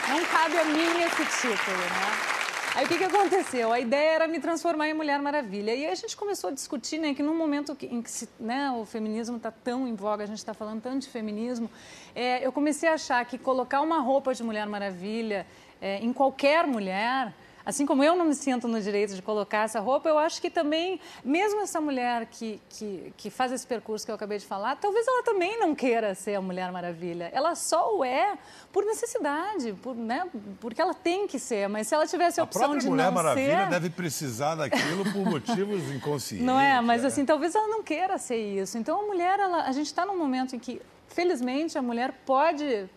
Não 0.09 0.25
cabe 0.25 0.57
a 0.57 0.65
mim 0.65 1.03
esse 1.03 1.25
título, 1.41 1.77
né? 1.77 2.29
Aí 2.75 2.85
o 2.85 2.87
que, 2.87 2.97
que 2.97 3.03
aconteceu? 3.03 3.73
A 3.73 3.79
ideia 3.79 4.11
era 4.11 4.27
me 4.27 4.39
transformar 4.39 4.87
em 4.87 4.93
Mulher 4.93 5.19
Maravilha. 5.19 5.73
E 5.73 5.85
aí 5.85 5.91
a 5.91 5.95
gente 5.95 6.15
começou 6.15 6.51
a 6.51 6.53
discutir 6.53 6.99
né, 6.99 7.13
que 7.13 7.21
num 7.21 7.35
momento 7.35 7.75
em 7.81 8.01
que 8.01 8.09
se, 8.09 8.29
né, 8.39 8.71
o 8.71 8.85
feminismo 8.85 9.37
está 9.37 9.51
tão 9.51 9.87
em 9.87 9.95
voga, 9.95 10.23
a 10.23 10.27
gente 10.27 10.37
está 10.37 10.53
falando 10.53 10.81
tanto 10.81 10.99
de 10.99 11.09
feminismo, 11.09 11.69
é, 12.15 12.45
eu 12.45 12.51
comecei 12.51 12.87
a 12.87 12.93
achar 12.93 13.25
que 13.25 13.37
colocar 13.37 13.81
uma 13.81 13.99
roupa 13.99 14.33
de 14.33 14.43
Mulher 14.43 14.67
Maravilha 14.67 15.45
é, 15.81 15.97
em 15.97 16.13
qualquer 16.13 16.65
mulher 16.67 17.33
Assim 17.69 17.85
como 17.85 18.03
eu 18.03 18.15
não 18.15 18.25
me 18.25 18.33
sinto 18.33 18.67
no 18.67 18.81
direito 18.81 19.13
de 19.13 19.21
colocar 19.21 19.65
essa 19.65 19.79
roupa, 19.79 20.09
eu 20.09 20.17
acho 20.17 20.41
que 20.41 20.49
também, 20.49 20.99
mesmo 21.23 21.61
essa 21.61 21.79
mulher 21.79 22.25
que, 22.25 22.59
que, 22.67 23.13
que 23.15 23.29
faz 23.29 23.51
esse 23.51 23.67
percurso 23.67 24.03
que 24.03 24.09
eu 24.11 24.15
acabei 24.15 24.39
de 24.39 24.45
falar, 24.47 24.75
talvez 24.77 25.07
ela 25.07 25.21
também 25.21 25.59
não 25.59 25.75
queira 25.75 26.15
ser 26.15 26.33
a 26.33 26.41
Mulher 26.41 26.71
Maravilha. 26.71 27.29
Ela 27.31 27.53
só 27.53 27.95
o 27.95 28.03
é 28.03 28.39
por 28.73 28.83
necessidade, 28.83 29.73
por, 29.83 29.95
né, 29.95 30.27
porque 30.59 30.81
ela 30.81 30.95
tem 30.95 31.27
que 31.27 31.37
ser. 31.37 31.69
Mas 31.69 31.87
se 31.87 31.93
ela 31.93 32.07
tivesse 32.07 32.39
a 32.39 32.43
opção 32.43 32.75
de 32.75 32.89
Mulher 32.89 33.05
não 33.05 33.11
Maravilha 33.11 33.65
ser... 33.65 33.69
deve 33.69 33.91
precisar 33.91 34.55
daquilo 34.55 35.03
por 35.03 35.23
motivos 35.29 35.83
inconscientes. 35.93 36.43
Não 36.43 36.59
é? 36.59 36.81
Mas 36.81 37.05
assim, 37.05 37.23
talvez 37.23 37.53
ela 37.53 37.67
não 37.67 37.83
queira 37.83 38.17
ser 38.17 38.37
isso. 38.37 38.79
Então 38.79 38.99
a 38.99 39.03
mulher, 39.03 39.39
ela, 39.39 39.65
a 39.65 39.71
gente 39.71 39.85
está 39.85 40.07
num 40.07 40.17
momento 40.17 40.55
em 40.55 40.59
que, 40.59 40.81
felizmente, 41.07 41.77
a 41.77 41.83
mulher 41.83 42.13
pode 42.25 42.89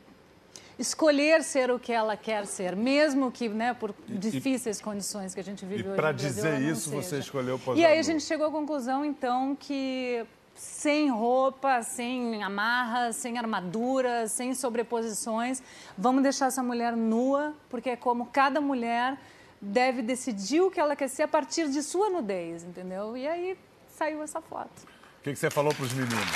escolher 0.79 1.43
ser 1.43 1.71
o 1.71 1.79
que 1.79 1.93
ela 1.93 2.17
quer 2.17 2.47
ser, 2.47 2.75
mesmo 2.75 3.31
que 3.31 3.49
né, 3.49 3.75
por 3.75 3.95
difíceis 4.09 4.79
e, 4.79 4.83
condições 4.83 5.35
que 5.35 5.41
a 5.41 5.45
gente 5.45 5.65
vive 5.65 5.83
e 5.83 5.87
hoje. 5.89 5.97
Para 5.97 6.13
dizer 6.13 6.61
isso, 6.61 6.91
seja. 6.91 7.03
você 7.03 7.19
escolheu 7.19 7.59
posar 7.59 7.79
E 7.79 7.85
aí 7.85 7.99
a 7.99 8.03
gente 8.03 8.23
chegou 8.25 8.47
à 8.47 8.51
conclusão, 8.51 9.05
então, 9.05 9.57
que 9.59 10.25
sem 10.55 11.11
roupa, 11.11 11.83
sem 11.83 12.43
amarras, 12.43 13.17
sem 13.17 13.39
armadura, 13.39 14.29
sem 14.29 14.55
sobreposições, 14.55 15.63
vamos 15.97 16.23
deixar 16.23 16.47
essa 16.47 16.63
mulher 16.63 16.97
nua, 16.97 17.55
porque 17.69 17.91
é 17.91 17.97
como 17.97 18.27
cada 18.27 18.61
mulher 18.61 19.19
deve 19.61 20.03
decidir 20.03 20.61
o 20.61 20.71
que 20.71 20.81
ela 20.81 20.97
quer 20.97 21.09
ser 21.09 21.23
a 21.23 21.29
partir 21.29 21.69
de 21.69 21.83
sua 21.83 22.11
nudez, 22.11 22.65
entendeu? 22.65 23.17
E 23.17 23.27
aí 23.27 23.57
saiu 23.97 24.23
essa 24.23 24.41
foto. 24.41 24.83
O 25.21 25.23
que, 25.23 25.33
que 25.33 25.39
você 25.39 25.51
falou 25.51 25.73
para 25.73 25.85
os 25.85 25.93
meninos? 25.93 26.27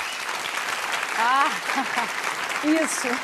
Ah! 1.17 2.23
Isso. 2.63 3.07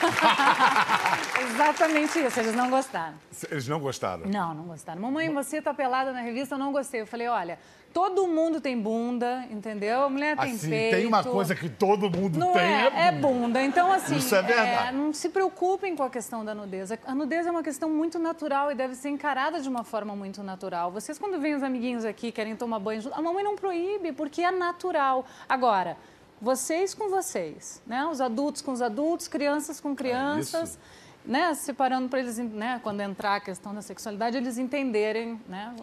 Exatamente 1.42 2.20
isso. 2.20 2.40
Eles 2.40 2.56
não 2.56 2.70
gostaram. 2.70 3.16
Eles 3.50 3.68
não 3.68 3.80
gostaram? 3.80 4.26
Não, 4.26 4.54
não 4.54 4.64
gostaram. 4.66 5.02
Mamãe, 5.02 5.34
você 5.34 5.62
tá 5.62 5.74
pelada 5.74 6.12
na 6.12 6.22
revista, 6.22 6.56
eu 6.56 6.60
não 6.60 6.72
gostei. 6.72 7.02
Eu 7.02 7.08
falei, 7.08 7.28
olha, 7.28 7.60
todo 7.94 8.28
mundo 8.28 8.60
tem 8.62 8.80
bunda, 8.80 9.46
entendeu? 9.50 10.04
A 10.04 10.10
mulher 10.10 10.38
tem 10.38 10.54
assim, 10.54 10.70
peito. 10.70 10.96
Tem 10.96 11.06
uma 11.06 11.24
coisa 11.24 11.56
que 11.56 11.70
todo 11.70 12.10
mundo 12.10 12.38
não 12.38 12.54
tem, 12.54 12.62
é, 12.62 12.86
é, 12.86 12.90
bunda. 12.90 12.98
é 13.00 13.12
bunda. 13.12 13.62
Então, 13.64 13.92
assim, 13.92 14.18
Isso 14.18 14.36
é 14.36 14.42
verdade. 14.42 14.90
É, 14.90 14.92
não 14.92 15.14
se 15.14 15.30
preocupem 15.30 15.96
com 15.96 16.04
a 16.04 16.10
questão 16.10 16.44
da 16.44 16.54
nudez. 16.56 16.92
A 17.06 17.16
nudez 17.16 17.46
é 17.46 17.52
uma 17.52 17.64
questão 17.64 17.90
muito 17.90 18.18
natural 18.20 18.72
e 18.72 18.76
deve 18.76 18.96
ser 18.96 19.10
encarada 19.10 19.60
de 19.60 19.70
uma 19.70 19.84
forma 19.84 20.16
muito 20.16 20.42
natural. 20.44 20.92
Vocês, 20.92 21.18
quando 21.18 21.40
vêm 21.40 21.56
os 21.56 21.64
amiguinhos 21.64 22.06
aqui, 22.06 22.32
querem 22.32 22.56
tomar 22.56 22.80
banho, 22.80 23.02
a 23.14 23.22
mamãe 23.22 23.44
não 23.44 23.56
proíbe, 23.56 24.12
porque 24.12 24.42
é 24.42 24.52
natural. 24.52 25.26
Agora 25.48 25.98
vocês 26.44 26.94
com 26.94 27.10
vocês, 27.10 27.82
né? 27.88 28.06
Os 28.06 28.20
adultos 28.20 28.62
com 28.62 28.74
os 28.74 28.82
adultos, 28.82 29.28
crianças 29.30 29.80
com 29.80 29.96
crianças. 29.96 30.78
É 31.00 31.04
né, 31.26 31.54
separando 31.54 32.10
para 32.10 32.20
eles, 32.20 32.38
né, 32.38 32.82
quando 32.84 33.00
entrar 33.00 33.36
a 33.36 33.40
questão 33.40 33.74
da 33.74 33.82
sexualidade, 33.82 34.36
eles 34.36 34.58
entenderem, 34.58 35.40
né, 35.48 35.74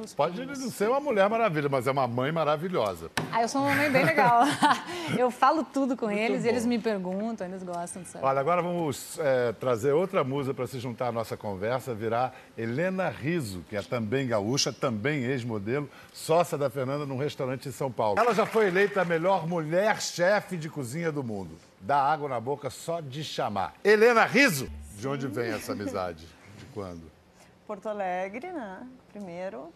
os 0.00 0.14
Pode 0.14 0.44
não 0.44 0.70
ser 0.70 0.88
uma 0.88 1.00
mulher 1.00 1.28
maravilha, 1.28 1.68
mas 1.68 1.86
é 1.86 1.90
uma 1.90 2.06
mãe 2.06 2.32
maravilhosa. 2.32 3.10
Ah, 3.32 3.42
eu 3.42 3.48
sou 3.48 3.62
uma 3.62 3.74
mãe 3.74 3.90
bem 3.90 4.04
legal. 4.04 4.42
eu 5.16 5.30
falo 5.30 5.64
tudo 5.64 5.96
com 5.96 6.10
eles, 6.10 6.42
bom. 6.42 6.48
eles 6.48 6.66
me 6.66 6.78
perguntam, 6.78 7.46
eles 7.46 7.62
gostam 7.62 8.02
de 8.02 8.08
saber. 8.08 8.24
Olha, 8.24 8.40
agora 8.40 8.62
vamos 8.62 9.18
é, 9.18 9.52
trazer 9.52 9.92
outra 9.92 10.24
musa 10.24 10.54
para 10.54 10.66
se 10.66 10.78
juntar 10.78 11.08
à 11.08 11.12
nossa 11.12 11.36
conversa, 11.36 11.94
virar 11.94 12.34
Helena 12.56 13.08
Riso, 13.08 13.64
que 13.68 13.76
é 13.76 13.82
também 13.82 14.26
gaúcha, 14.26 14.72
também 14.72 15.24
ex-modelo, 15.24 15.88
sócia 16.12 16.56
da 16.56 16.70
Fernanda 16.70 17.06
num 17.06 17.16
restaurante 17.16 17.68
em 17.68 17.72
São 17.72 17.90
Paulo. 17.90 18.18
Ela 18.18 18.34
já 18.34 18.46
foi 18.46 18.68
eleita 18.68 19.02
a 19.02 19.04
melhor 19.04 19.46
mulher 19.46 20.00
chefe 20.00 20.56
de 20.56 20.68
cozinha 20.68 21.12
do 21.12 21.22
mundo. 21.22 21.56
Dá 21.80 21.98
água 21.98 22.28
na 22.28 22.40
boca 22.40 22.70
só 22.70 23.00
de 23.00 23.22
chamar. 23.22 23.74
Helena 23.84 24.24
Riso! 24.24 24.68
De 24.96 25.06
onde 25.06 25.28
vem 25.28 25.52
essa 25.52 25.72
amizade? 25.72 26.26
De 26.58 26.64
quando? 26.74 27.02
Porto 27.68 27.88
Alegre, 27.88 28.50
né? 28.50 28.84
Primeiro. 29.12 29.72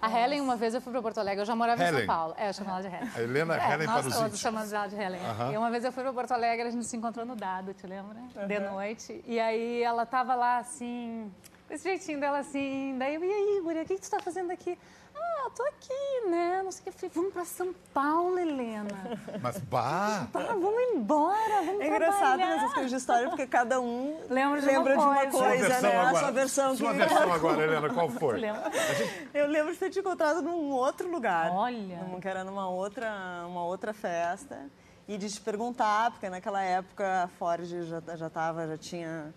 A 0.00 0.10
Helen, 0.20 0.40
uma 0.40 0.56
vez 0.56 0.74
eu 0.74 0.80
fui 0.80 0.92
para 0.92 1.02
Porto 1.02 1.18
Alegre, 1.18 1.42
eu 1.42 1.46
já 1.46 1.54
morava 1.54 1.82
em 1.82 1.86
Helen. 1.86 1.98
São 2.00 2.06
Paulo. 2.06 2.34
É, 2.36 2.48
eu 2.48 2.52
chamo 2.52 2.70
ela 2.70 2.80
de 2.80 2.86
Helen. 2.88 3.10
A 3.14 3.20
Helena 3.20 3.56
É, 3.56 3.72
Helen 3.74 3.86
nós 3.86 4.00
para 4.00 4.08
os 4.08 4.16
todos 4.16 4.40
chamamos 4.40 4.72
ela 4.72 4.86
de 4.86 4.96
Helen. 4.96 5.20
Aham. 5.20 5.52
E 5.52 5.56
uma 5.56 5.70
vez 5.70 5.84
eu 5.84 5.92
fui 5.92 6.02
para 6.02 6.12
Porto 6.12 6.32
Alegre, 6.32 6.68
a 6.68 6.70
gente 6.70 6.86
se 6.86 6.96
encontrou 6.96 7.24
no 7.24 7.36
Dado, 7.36 7.72
te 7.74 7.86
lembra? 7.86 8.18
De 8.46 8.58
noite. 8.58 9.22
E 9.26 9.38
aí 9.38 9.82
ela 9.82 10.04
tava 10.06 10.34
lá 10.34 10.58
assim, 10.58 11.30
desse 11.68 11.84
jeitinho 11.84 12.18
dela 12.20 12.38
assim. 12.38 12.96
Daí 12.98 13.14
eu, 13.14 13.24
e 13.24 13.32
aí, 13.32 13.60
Guria, 13.62 13.82
o 13.82 13.86
que, 13.86 13.94
que 13.96 14.00
tu 14.02 14.10
tá 14.10 14.20
fazendo 14.20 14.50
aqui? 14.50 14.78
Ah, 15.14 15.50
tô 15.54 15.62
aqui, 15.64 16.28
né? 16.28 16.60
Não 16.62 16.70
sei 16.70 16.80
o 16.80 16.84
que. 16.84 16.88
Eu 16.90 16.92
falei, 16.92 17.10
vamos 17.14 17.32
pra 17.32 17.44
São 17.44 17.74
Paulo, 17.94 18.38
Helena. 18.38 18.88
Mas, 19.42 19.58
bah! 19.58 20.26
Tá, 20.32 20.40
vamos 20.40 20.80
embora, 20.94 21.62
vamos 21.64 21.80
É 21.80 21.86
engraçado 21.88 22.36
trabalhar. 22.38 22.56
essas 22.56 22.72
coisas 22.74 22.90
de 22.90 22.96
história, 22.96 23.28
porque 23.28 23.46
cada 23.46 23.80
um 23.80 24.20
Lembra 24.28 24.60
de 24.60 24.68
uma 24.68 24.82
de 24.84 24.92
uma 24.98 25.14
coisa. 25.14 25.30
Sua 25.30 25.48
coisa, 25.48 25.68
versão 25.68 25.90
né? 25.90 25.96
A 25.96 26.00
agora. 26.02 26.18
sua 26.18 26.30
versão. 26.32 26.76
Sua 26.76 26.90
que- 26.92 26.98
versão 26.98 27.32
agora, 27.32 27.62
Helena, 27.62 27.90
qual 27.94 28.08
foi? 28.10 28.40
Eu 29.34 29.46
lembro 29.46 29.72
de 29.72 29.78
ter 29.78 29.90
te 29.90 29.98
encontrado 30.00 30.42
num 30.42 30.70
outro 30.70 31.10
lugar. 31.10 31.50
Olha. 31.52 31.98
Num- 32.04 32.20
Que 32.20 32.28
era 32.28 32.44
numa 32.44 32.68
outra, 32.68 33.10
uma 33.46 33.64
outra 33.64 33.92
festa. 33.94 34.70
E 35.08 35.18
de 35.18 35.28
te 35.28 35.40
perguntar, 35.40 36.12
porque 36.12 36.28
naquela 36.28 36.62
época 36.62 37.24
a 37.24 37.28
Ford 37.28 37.64
já, 37.64 38.00
já, 38.16 38.30
tava, 38.30 38.68
já 38.68 38.78
tinha 38.78 39.34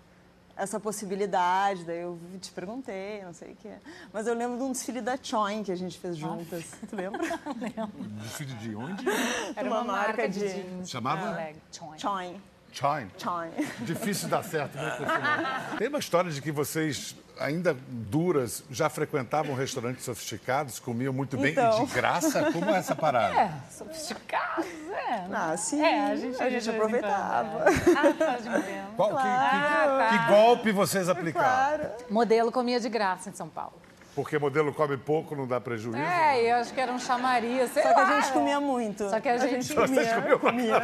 essa 0.56 0.80
possibilidade. 0.80 1.84
Daí 1.84 2.00
eu 2.02 2.20
te 2.42 2.52
perguntei, 2.52 3.24
não 3.24 3.34
sei 3.34 3.52
o 3.54 3.56
que. 3.56 3.70
Mas 4.12 4.28
eu 4.28 4.34
lembro 4.34 4.58
de 4.58 4.64
um 4.64 4.72
desfile 4.72 5.02
da 5.02 5.18
Choin 5.22 5.64
que 5.64 5.72
a 5.72 5.76
gente 5.76 5.98
fez 6.00 6.18
juntas. 6.18 6.66
Tu 6.90 6.96
lembra? 6.96 7.22
Desfile 8.24 8.54
de 8.56 8.76
onde? 8.76 9.04
Era 9.56 9.68
Uma 9.68 9.82
uma, 9.82 9.94
marca, 9.94 10.08
marca 10.08 10.30
de, 10.30 10.40
de- 10.40 10.48
jeans. 10.64 10.90
Chamava? 10.90 11.22
Porto 11.22 11.34
Alegre, 11.34 11.62
Choin. 11.72 11.98
Choin. 12.00 12.42
Chine. 12.74 13.12
Choin. 13.20 13.50
Difícil 13.82 14.28
dar 14.30 14.44
certo, 14.44 14.76
né? 14.76 14.98
Tem 15.78 15.88
uma 15.90 16.00
história 16.00 16.32
de 16.32 16.42
que 16.42 16.52
vocês, 16.52 17.16
ainda 17.40 17.76
duras, 17.88 18.64
já 18.70 18.90
frequentavam 18.90 19.56
restaurantes 19.56 20.06
sofisticados, 20.06 20.80
comiam 20.80 21.12
muito 21.14 21.38
bem 21.38 21.52
Então. 21.52 21.84
e 21.84 21.86
de 21.86 21.94
graça? 21.94 22.52
Como 22.52 22.70
é 22.70 22.78
essa 22.78 22.96
parada? 22.96 23.34
É, 23.40 23.52
sofisticados, 23.72 24.66
é. 24.92 25.26
Ah, 25.34 25.56
sim. 25.58 25.82
É, 25.82 26.06
a 26.12 26.16
gente, 26.16 26.42
a 26.42 26.50
gente 26.50 26.70
aproveitava. 26.70 27.60
é. 27.70 27.74
Ah, 27.98 28.14
tá 28.18 28.38
de 28.38 28.50
modelo. 28.50 28.88
Qual- 28.96 29.10
que- 29.10 29.22
que, 29.22 29.28
Ah, 29.28 30.08
que 30.12 30.18
tá. 30.18 30.28
golpe 30.28 30.72
vocês 30.72 31.10
aplicaram? 31.10 31.86
Claro. 31.86 31.92
Modelo 32.10 32.52
comia 32.52 32.80
de 32.80 32.90
graça 32.90 33.30
em 33.30 33.34
São 33.34 33.50
Paulo. 33.50 33.74
Porque 34.16 34.38
modelo 34.38 34.72
come 34.72 34.96
pouco, 34.96 35.36
não 35.36 35.48
dá 35.48 35.60
prejuízo? 35.60 35.98
É, 35.98 36.44
e 36.44 36.50
eu 36.50 36.58
acho 36.58 36.72
que 36.72 36.80
era 36.80 36.92
um 36.92 37.00
chamariz, 37.00 37.72
sei 37.72 37.82
Só 37.82 37.94
que 37.94 38.00
a 38.00 38.04
lá, 38.04 38.16
gente 38.22 38.30
é. 38.30 38.32
comia 38.34 38.60
muito. 38.60 39.10
Só 39.10 39.20
que 39.20 39.28
a 39.28 39.38
gente- 39.38 39.74
comia. 39.74 40.38
comia. 40.40 40.76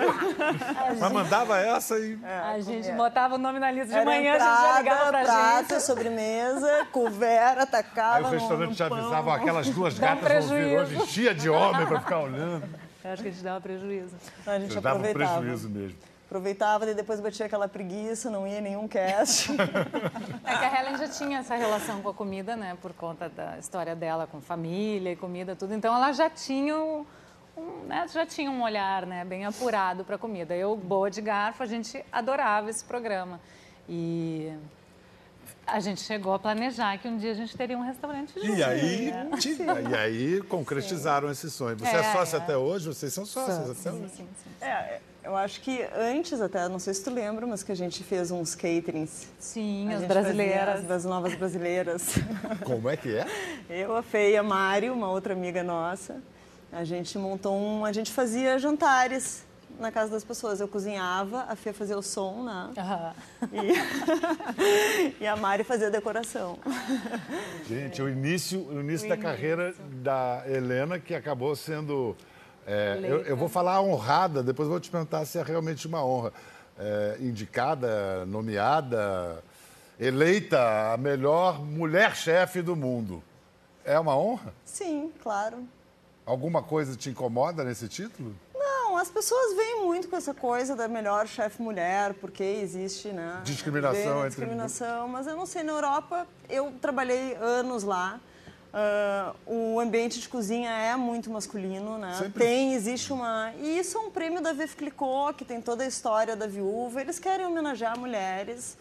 Mas 0.99 1.11
mandava 1.11 1.59
essa 1.59 1.99
e... 1.99 2.17
A 2.23 2.59
gente 2.59 2.91
botava 2.93 3.35
o 3.35 3.37
nome 3.37 3.59
na 3.59 3.69
lista 3.69 3.89
de 3.89 3.95
Era 3.95 4.05
manhã, 4.05 4.33
a 4.33 4.39
gente 4.39 4.47
já 4.47 4.77
ligava 4.79 4.81
entrada, 5.07 5.11
pra 5.11 5.23
prato, 5.25 5.69
gente. 5.75 5.83
sobremesa, 5.83 6.87
couvert, 6.91 7.59
atacava 7.59 8.17
Aí 8.17 8.23
o 8.23 8.29
restaurante 8.29 8.73
já 8.73 8.85
avisava, 8.87 9.35
aquelas 9.35 9.69
duas 9.69 9.99
Dá 9.99 10.15
gatas 10.15 10.45
vão 10.45 10.57
vir 10.57 10.79
hoje, 10.79 10.95
enchia 10.95 11.35
de 11.35 11.49
homem 11.51 11.85
pra 11.85 11.99
ficar 11.99 12.19
olhando. 12.21 12.67
Eu 13.03 13.11
acho 13.13 13.21
que 13.21 13.29
a 13.29 13.31
gente 13.31 13.43
dava 13.43 13.61
prejuízo. 13.61 14.15
A 14.45 14.59
gente 14.59 14.75
Dava 14.79 14.97
um 14.97 15.01
aproveitava. 15.01 15.39
prejuízo 15.39 15.69
mesmo. 15.69 15.97
Aproveitava 16.29 16.87
e 16.87 16.93
depois 16.93 17.19
batia 17.19 17.47
aquela 17.47 17.67
preguiça, 17.67 18.29
não 18.29 18.45
ia 18.45 18.59
em 18.59 18.61
nenhum 18.61 18.87
cast. 18.87 19.49
É 20.45 20.57
que 20.57 20.65
a 20.65 20.79
Helen 20.79 20.97
já 20.97 21.07
tinha 21.07 21.39
essa 21.39 21.55
relação 21.55 22.03
com 22.03 22.09
a 22.09 22.13
comida, 22.13 22.55
né? 22.55 22.77
Por 22.79 22.93
conta 22.93 23.27
da 23.29 23.57
história 23.57 23.95
dela 23.95 24.27
com 24.27 24.39
família 24.39 25.11
e 25.11 25.15
comida, 25.15 25.55
tudo. 25.55 25.73
Então 25.73 25.95
ela 25.95 26.11
já 26.11 26.29
tinha 26.29 26.75
um, 26.75 27.05
né, 27.87 28.05
já 28.07 28.25
tinha 28.27 28.49
um 28.51 28.61
olhar 28.61 29.07
né, 29.07 29.25
bem 29.25 29.43
apurado 29.45 30.03
para 30.03 30.19
comida. 30.19 30.55
Eu, 30.55 30.75
boa 30.77 31.09
de 31.09 31.19
garfo, 31.19 31.63
a 31.63 31.65
gente 31.65 32.03
adorava 32.11 32.69
esse 32.69 32.85
programa. 32.85 33.39
E 33.87 34.53
a 35.73 35.79
gente 35.79 36.01
chegou 36.01 36.33
a 36.33 36.39
planejar 36.39 36.97
que 36.97 37.07
um 37.07 37.17
dia 37.17 37.31
a 37.31 37.35
gente 37.35 37.55
teria 37.55 37.77
um 37.77 37.81
restaurante 37.81 38.33
juntos. 38.33 38.57
E 38.57 38.63
aí, 38.63 39.11
né? 39.11 39.29
tinha- 39.39 39.81
e 39.81 39.95
aí 39.95 40.41
concretizaram 40.43 41.29
esse 41.31 41.49
sonho. 41.49 41.77
Você 41.77 41.95
é, 41.95 41.99
É, 41.99 42.11
sócia 42.11 42.37
é. 42.37 42.39
até 42.39 42.57
hoje? 42.57 42.87
Vocês 42.87 43.13
são 43.13 43.25
sócios 43.25 43.55
Sim, 43.65 43.71
até 43.71 43.91
sim, 43.91 44.03
hoje? 44.03 44.13
sim, 44.17 44.27
sim. 44.43 44.65
É, 44.65 44.99
eu 45.23 45.35
acho 45.35 45.61
que 45.61 45.85
antes 45.95 46.39
até, 46.41 46.67
não 46.67 46.79
sei 46.79 46.93
se 46.93 47.03
tu 47.03 47.09
lembra, 47.11 47.45
mas 47.45 47.61
que 47.63 47.71
a 47.71 47.75
gente 47.75 48.03
fez 48.03 48.31
uns 48.31 48.55
caterings. 48.55 49.27
Sim, 49.39 49.93
A 49.93 49.97
as 49.97 50.03
brasileiras. 50.05 50.83
das 50.83 51.05
novas 51.05 51.35
brasileiras. 51.35 52.15
Como 52.65 52.89
é 52.89 52.97
que 52.97 53.15
é? 53.17 53.25
Eu, 53.69 53.95
a 53.95 54.01
Fê 54.03 54.31
e 54.31 54.37
a 54.37 54.43
Mário, 54.43 54.93
uma 54.93 55.09
outra 55.09 55.33
amiga 55.33 55.61
nossa, 55.63 56.17
a 56.71 56.83
gente 56.83 57.17
montou 57.17 57.55
um. 57.57 57.83
A 57.85 57.91
gente 57.91 58.11
fazia 58.11 58.57
jantares 58.59 59.43
na 59.79 59.91
casa 59.91 60.11
das 60.11 60.23
pessoas. 60.23 60.59
Eu 60.59 60.67
cozinhava, 60.67 61.45
a 61.47 61.55
Fê 61.55 61.73
fazia 61.73 61.97
o 61.97 62.01
som, 62.01 62.43
né? 62.43 62.71
Aham. 62.77 63.13
E, 65.19 65.23
e 65.23 65.27
a 65.27 65.35
Mari 65.35 65.63
fazia 65.63 65.87
a 65.87 65.89
decoração. 65.89 66.59
Gente, 67.67 68.01
o 68.01 68.09
início, 68.09 68.59
o 68.59 68.79
início 68.79 69.07
da 69.07 69.17
carreira 69.17 69.73
da 70.01 70.43
Helena, 70.45 70.99
que 70.99 71.15
acabou 71.15 71.55
sendo. 71.55 72.15
é, 72.67 72.99
eu, 73.03 73.21
eu 73.23 73.37
vou 73.37 73.49
falar 73.49 73.81
honrada, 73.81 74.43
depois 74.43 74.67
vou 74.67 74.79
te 74.79 74.89
perguntar 74.89 75.25
se 75.25 75.37
é 75.37 75.43
realmente 75.43 75.87
uma 75.87 76.03
honra. 76.03 76.33
É, 76.81 77.17
indicada, 77.19 78.25
nomeada, 78.25 79.43
eleita 79.99 80.93
a 80.93 80.97
melhor 80.97 81.61
mulher-chefe 81.61 82.61
do 82.61 82.73
mundo. 82.73 83.21
É 83.83 83.99
uma 83.99 84.17
honra? 84.17 84.53
Sim, 84.63 85.11
claro. 85.21 85.67
Alguma 86.25 86.61
coisa 86.61 86.95
te 86.95 87.09
incomoda 87.09 87.63
nesse 87.63 87.87
título? 87.87 88.35
As 88.99 89.09
pessoas 89.09 89.55
veem 89.55 89.85
muito 89.85 90.09
com 90.09 90.17
essa 90.17 90.33
coisa 90.33 90.75
da 90.75 90.85
melhor 90.87 91.25
chefe 91.25 91.61
mulher, 91.61 92.13
porque 92.15 92.43
existe, 92.43 93.07
né? 93.09 93.39
Discriminação 93.45 94.03
Vê 94.03 94.09
entre- 94.19 94.29
Discriminação, 94.29 95.07
mas 95.07 95.25
eu 95.25 95.37
não 95.37 95.45
sei, 95.45 95.63
na 95.63 95.71
Europa, 95.71 96.27
eu 96.49 96.73
trabalhei 96.81 97.33
anos 97.39 97.83
lá. 97.83 98.19
ah, 98.73 99.33
o 99.47 99.79
ambiente 99.79 100.19
de 100.19 100.27
cozinha 100.27 100.69
é 100.69 100.95
muito 100.97 101.29
masculino, 101.31 101.97
né? 101.97 102.13
Sempre. 102.19 102.43
Tem, 102.43 102.73
existe 102.73 103.11
uma... 103.13 103.51
E 103.57 103.79
isso 103.79 103.97
é 103.97 104.01
um 104.01 104.11
prêmio 104.11 104.41
da 104.41 104.51
Veuve 104.53 104.75
Clicquot, 104.75 105.33
que 105.33 105.45
tem 105.45 105.61
toda 105.61 105.83
a 105.83 105.87
história 105.87 106.35
da 106.35 106.45
viúva. 106.45 106.99
Eles 107.01 107.17
querem 107.17 107.45
homenagear 107.45 107.97
mulheres 107.97 108.77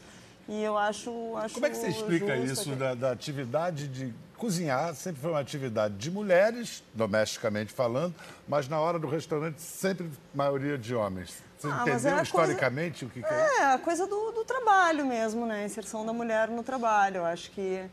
e 0.49 0.63
eu 0.63 0.77
acho, 0.77 1.11
acho 1.37 1.55
Como 1.55 1.67
é 1.67 1.71
que 1.71 1.77
você 1.77 1.89
explica 1.89 2.37
isso 2.37 2.75
da, 2.75 2.95
da 2.95 3.13
atividade 3.13 3.87
de 3.87 4.13
cozinhar? 4.39 4.95
Sempre 4.95 5.21
foi 5.21 5.31
uma 5.31 5.41
atividade 5.41 5.95
de 5.97 6.11
mulheres, 6.11 6.83
domesticamente 6.95 7.73
falando, 7.73 8.15
mas 8.49 8.69
na 8.69 8.81
hora 8.81 8.99
do 8.99 9.07
restaurante 9.07 9.61
sempre 9.61 10.11
maioria 10.35 10.79
de 10.79 10.95
homens. 10.95 11.43
Você 11.59 11.67
Ah, 11.67 11.83
entendeu 11.83 12.19
é 12.19 12.23
historicamente 12.23 13.05
o 13.05 13.09
que, 13.11 13.21
que 13.21 13.29
é? 13.35 13.57
É, 13.59 13.65
a 13.75 13.79
coisa 13.79 14.07
do, 14.07 14.31
do 14.31 14.45
trabalho 14.45 15.05
mesmo, 15.05 15.45
né? 15.45 15.63
A 15.63 15.65
inserção 15.67 16.07
da 16.07 16.13
mulher 16.13 16.49
no 16.49 16.63
trabalho. 16.63 17.19
Eu 17.19 17.25
acho 17.27 17.51
que. 17.51 17.85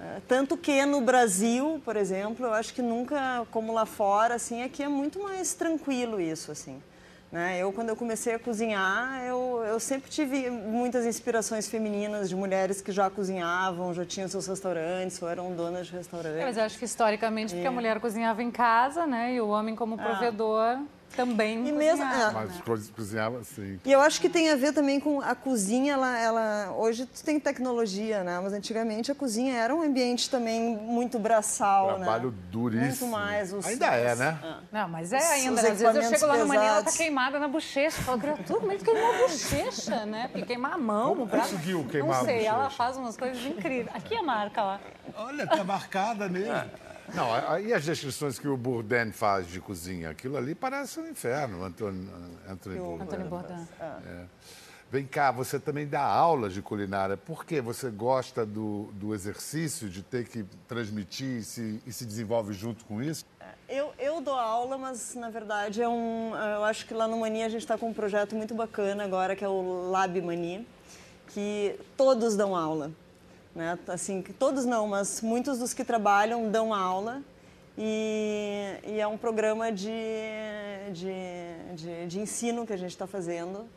é, 0.00 0.20
tanto 0.26 0.56
que 0.56 0.84
no 0.84 1.00
Brasil, 1.00 1.80
por 1.84 1.96
exemplo, 1.96 2.44
eu 2.46 2.52
acho 2.52 2.74
que 2.74 2.82
nunca, 2.82 3.46
como 3.52 3.72
lá 3.72 3.86
fora, 3.86 4.34
assim, 4.34 4.62
aqui 4.64 4.82
é 4.82 4.88
muito 4.88 5.22
mais 5.22 5.54
tranquilo 5.54 6.20
isso, 6.20 6.50
assim. 6.50 6.82
Né? 7.30 7.58
Eu, 7.58 7.72
quando 7.72 7.88
eu 7.88 7.96
comecei 7.96 8.34
a 8.34 8.38
cozinhar, 8.38 9.24
eu, 9.24 9.64
eu 9.66 9.80
sempre 9.80 10.08
tive 10.08 10.48
muitas 10.50 11.04
inspirações 11.04 11.68
femininas 11.68 12.28
de 12.28 12.36
mulheres 12.36 12.80
que 12.80 12.92
já 12.92 13.10
cozinhavam, 13.10 13.92
já 13.92 14.04
tinham 14.04 14.28
seus 14.28 14.46
restaurantes, 14.46 15.20
ou 15.20 15.28
eram 15.28 15.52
donas 15.52 15.88
de 15.88 15.92
restaurantes. 15.94 16.40
É, 16.40 16.44
mas 16.44 16.56
eu 16.56 16.62
acho 16.62 16.78
que 16.78 16.84
historicamente, 16.84 17.52
porque 17.52 17.66
a 17.66 17.72
mulher 17.72 17.98
cozinhava 17.98 18.40
em 18.40 18.52
casa, 18.52 19.04
né? 19.04 19.34
E 19.34 19.40
o 19.40 19.48
homem, 19.48 19.74
como 19.74 19.96
provedor, 19.98 20.78
também 21.14 21.66
E 21.66 21.72
mesmo- 21.72 22.02
cozinhava, 22.04 22.40
é. 22.40 22.44
né? 22.44 22.50
Mas 22.52 22.60
co- 22.88 22.92
cozinhava 22.94 23.38
assim. 23.40 23.78
E 23.84 23.92
eu 23.92 24.00
acho 24.00 24.20
que 24.20 24.28
tem 24.28 24.50
a 24.50 24.56
ver 24.56 24.72
também 24.72 24.98
com 25.00 25.20
a 25.20 25.34
cozinha, 25.34 25.94
ela, 25.94 26.18
ela 26.18 26.72
hoje 26.76 27.06
tu 27.06 27.22
tem 27.24 27.38
tecnologia, 27.40 28.22
né? 28.24 28.40
Mas 28.42 28.52
antigamente 28.52 29.10
a 29.10 29.14
cozinha 29.14 29.54
era 29.56 29.74
um 29.74 29.82
ambiente 29.82 30.28
também 30.30 30.76
muito 30.76 31.18
braçal, 31.18 31.96
Trabalho 31.96 32.30
né? 32.30 32.36
duríssimo. 32.50 32.86
Muito 32.86 33.06
mais. 33.06 33.52
Os, 33.52 33.66
Ainda 33.66 33.86
é, 33.86 34.14
né? 34.14 34.38
Não, 34.72 34.88
mas 34.88 35.12
é 35.12 35.18
ainda. 35.18 35.62
né? 35.62 35.70
Às 35.70 35.80
vezes 35.80 35.94
eu 35.96 36.02
chego 36.18 36.26
lá 36.26 36.36
no 36.38 36.46
maninho, 36.46 36.68
ela 36.68 36.82
tá 36.82 36.92
queimada 36.92 37.38
na 37.38 37.48
bochecha. 37.48 37.98
Eu 37.98 38.04
falo, 38.04 38.18
criatura, 38.20 38.60
como 38.60 38.72
é 38.72 38.76
que 38.76 38.84
queimou 38.84 39.14
a 39.14 39.18
bochecha, 39.18 40.06
né? 40.06 40.28
Porque 40.30 40.46
queimar 40.46 40.72
a 40.74 40.78
mão, 40.78 41.10
Como 41.10 41.22
o 41.22 41.26
braço. 41.26 41.50
conseguiu 41.50 41.84
queimar 41.90 42.18
Não 42.18 42.24
sei, 42.24 42.44
ela 42.46 42.70
faz 42.70 42.96
umas 42.96 43.16
coisas 43.16 43.42
incríveis. 43.44 43.88
Aqui 43.94 44.14
é 44.14 44.18
a 44.18 44.22
marca, 44.22 44.62
ó. 44.62 44.78
Olha, 45.16 45.46
tá 45.46 45.62
marcada 45.64 46.28
nele. 46.28 46.50
Não, 47.12 47.32
aí 47.34 47.72
as 47.72 47.84
descrições 47.84 48.38
que 48.38 48.48
o 48.48 48.56
Bourdain 48.56 49.12
faz 49.12 49.46
de 49.48 49.60
cozinha, 49.60 50.10
aquilo 50.10 50.36
ali 50.36 50.54
parece 50.54 50.98
um 51.00 51.08
inferno, 51.08 51.62
Antônio, 51.62 52.08
Antônio 52.48 52.78
Bourdain. 52.78 53.02
Antônio 53.02 53.26
Bourdain. 53.26 53.68
É. 53.80 54.24
Vem 54.90 55.04
cá, 55.06 55.32
você 55.32 55.58
também 55.58 55.88
dá 55.88 56.02
aulas 56.02 56.54
de 56.54 56.62
culinária. 56.62 57.16
Por 57.16 57.44
quê? 57.44 57.60
Você 57.60 57.90
gosta 57.90 58.46
do, 58.46 58.90
do 58.92 59.12
exercício, 59.12 59.88
de 59.88 60.02
ter 60.02 60.26
que 60.28 60.44
transmitir 60.68 61.38
e 61.38 61.42
se, 61.42 61.82
e 61.84 61.92
se 61.92 62.06
desenvolve 62.06 62.52
junto 62.52 62.84
com 62.84 63.02
isso? 63.02 63.26
Eu, 63.68 63.92
eu 63.98 64.20
dou 64.20 64.34
aula, 64.34 64.78
mas 64.78 65.14
na 65.14 65.30
verdade 65.30 65.82
é 65.82 65.88
um. 65.88 66.32
Eu 66.36 66.64
acho 66.64 66.86
que 66.86 66.94
lá 66.94 67.08
no 67.08 67.18
Mani 67.18 67.42
a 67.42 67.48
gente 67.48 67.62
está 67.62 67.76
com 67.76 67.88
um 67.88 67.94
projeto 67.94 68.36
muito 68.36 68.54
bacana 68.54 69.04
agora, 69.04 69.34
que 69.34 69.44
é 69.44 69.48
o 69.48 69.90
Lab 69.90 70.20
Mani, 70.20 70.66
que 71.28 71.78
todos 71.96 72.36
dão 72.36 72.54
aula. 72.54 72.92
Né? 73.54 73.78
Assim, 73.88 74.22
todos 74.38 74.64
não, 74.64 74.88
mas 74.88 75.20
muitos 75.20 75.58
dos 75.58 75.72
que 75.72 75.84
trabalham 75.84 76.50
dão 76.50 76.74
aula. 76.74 77.22
E, 77.76 78.76
e 78.86 79.00
é 79.00 79.06
um 79.06 79.18
programa 79.18 79.72
de, 79.72 79.90
de, 80.92 81.74
de, 81.74 82.06
de 82.06 82.20
ensino 82.20 82.66
que 82.66 82.72
a 82.72 82.76
gente 82.76 82.90
está 82.90 83.06
fazendo. 83.06 83.68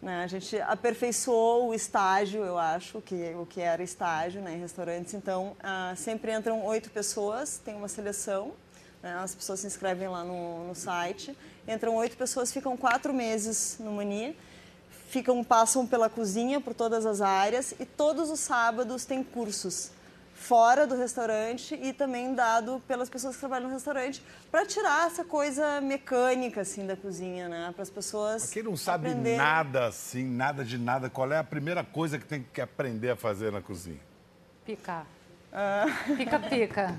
Né? 0.00 0.22
A 0.22 0.26
gente 0.26 0.60
aperfeiçoou 0.60 1.68
o 1.68 1.74
estágio, 1.74 2.44
eu 2.44 2.58
acho, 2.58 3.00
que, 3.00 3.34
o 3.34 3.46
que 3.46 3.60
era 3.60 3.82
estágio 3.82 4.40
né, 4.40 4.54
em 4.54 4.60
restaurantes. 4.60 5.14
Então, 5.14 5.56
ah, 5.60 5.94
sempre 5.96 6.32
entram 6.32 6.64
oito 6.64 6.90
pessoas, 6.90 7.60
tem 7.64 7.74
uma 7.74 7.88
seleção. 7.88 8.52
Né? 9.02 9.14
As 9.14 9.34
pessoas 9.34 9.60
se 9.60 9.66
inscrevem 9.66 10.08
lá 10.08 10.24
no, 10.24 10.68
no 10.68 10.74
site. 10.74 11.36
Entram 11.66 11.94
oito 11.96 12.16
pessoas, 12.16 12.52
ficam 12.52 12.76
quatro 12.76 13.12
meses 13.12 13.76
no 13.80 13.92
Mani. 13.92 14.36
Ficam, 15.08 15.42
passam 15.42 15.86
pela 15.86 16.08
cozinha, 16.08 16.60
por 16.60 16.74
todas 16.74 17.06
as 17.06 17.20
áreas. 17.20 17.74
E 17.80 17.84
todos 17.84 18.30
os 18.30 18.40
sábados 18.40 19.04
tem 19.04 19.24
cursos 19.24 19.90
fora 20.38 20.86
do 20.86 20.94
restaurante 20.96 21.74
e 21.74 21.92
também 21.92 22.32
dado 22.32 22.80
pelas 22.86 23.10
pessoas 23.10 23.34
que 23.34 23.40
trabalham 23.40 23.68
no 23.68 23.74
restaurante 23.74 24.22
para 24.50 24.64
tirar 24.64 25.06
essa 25.06 25.24
coisa 25.24 25.80
mecânica 25.80 26.60
assim 26.60 26.86
da 26.86 26.96
cozinha, 26.96 27.48
né? 27.48 27.72
Para 27.74 27.82
as 27.82 27.90
pessoas. 27.90 28.50
Quem 28.50 28.62
não 28.62 28.76
sabe 28.76 29.08
aprender... 29.08 29.36
nada 29.36 29.86
assim, 29.86 30.24
nada 30.24 30.64
de 30.64 30.78
nada, 30.78 31.10
qual 31.10 31.30
é 31.32 31.38
a 31.38 31.44
primeira 31.44 31.82
coisa 31.82 32.18
que 32.18 32.24
tem 32.24 32.46
que 32.52 32.60
aprender 32.60 33.10
a 33.10 33.16
fazer 33.16 33.50
na 33.50 33.60
cozinha? 33.60 34.00
Picar. 34.64 35.06
Pica-pica. 36.16 36.94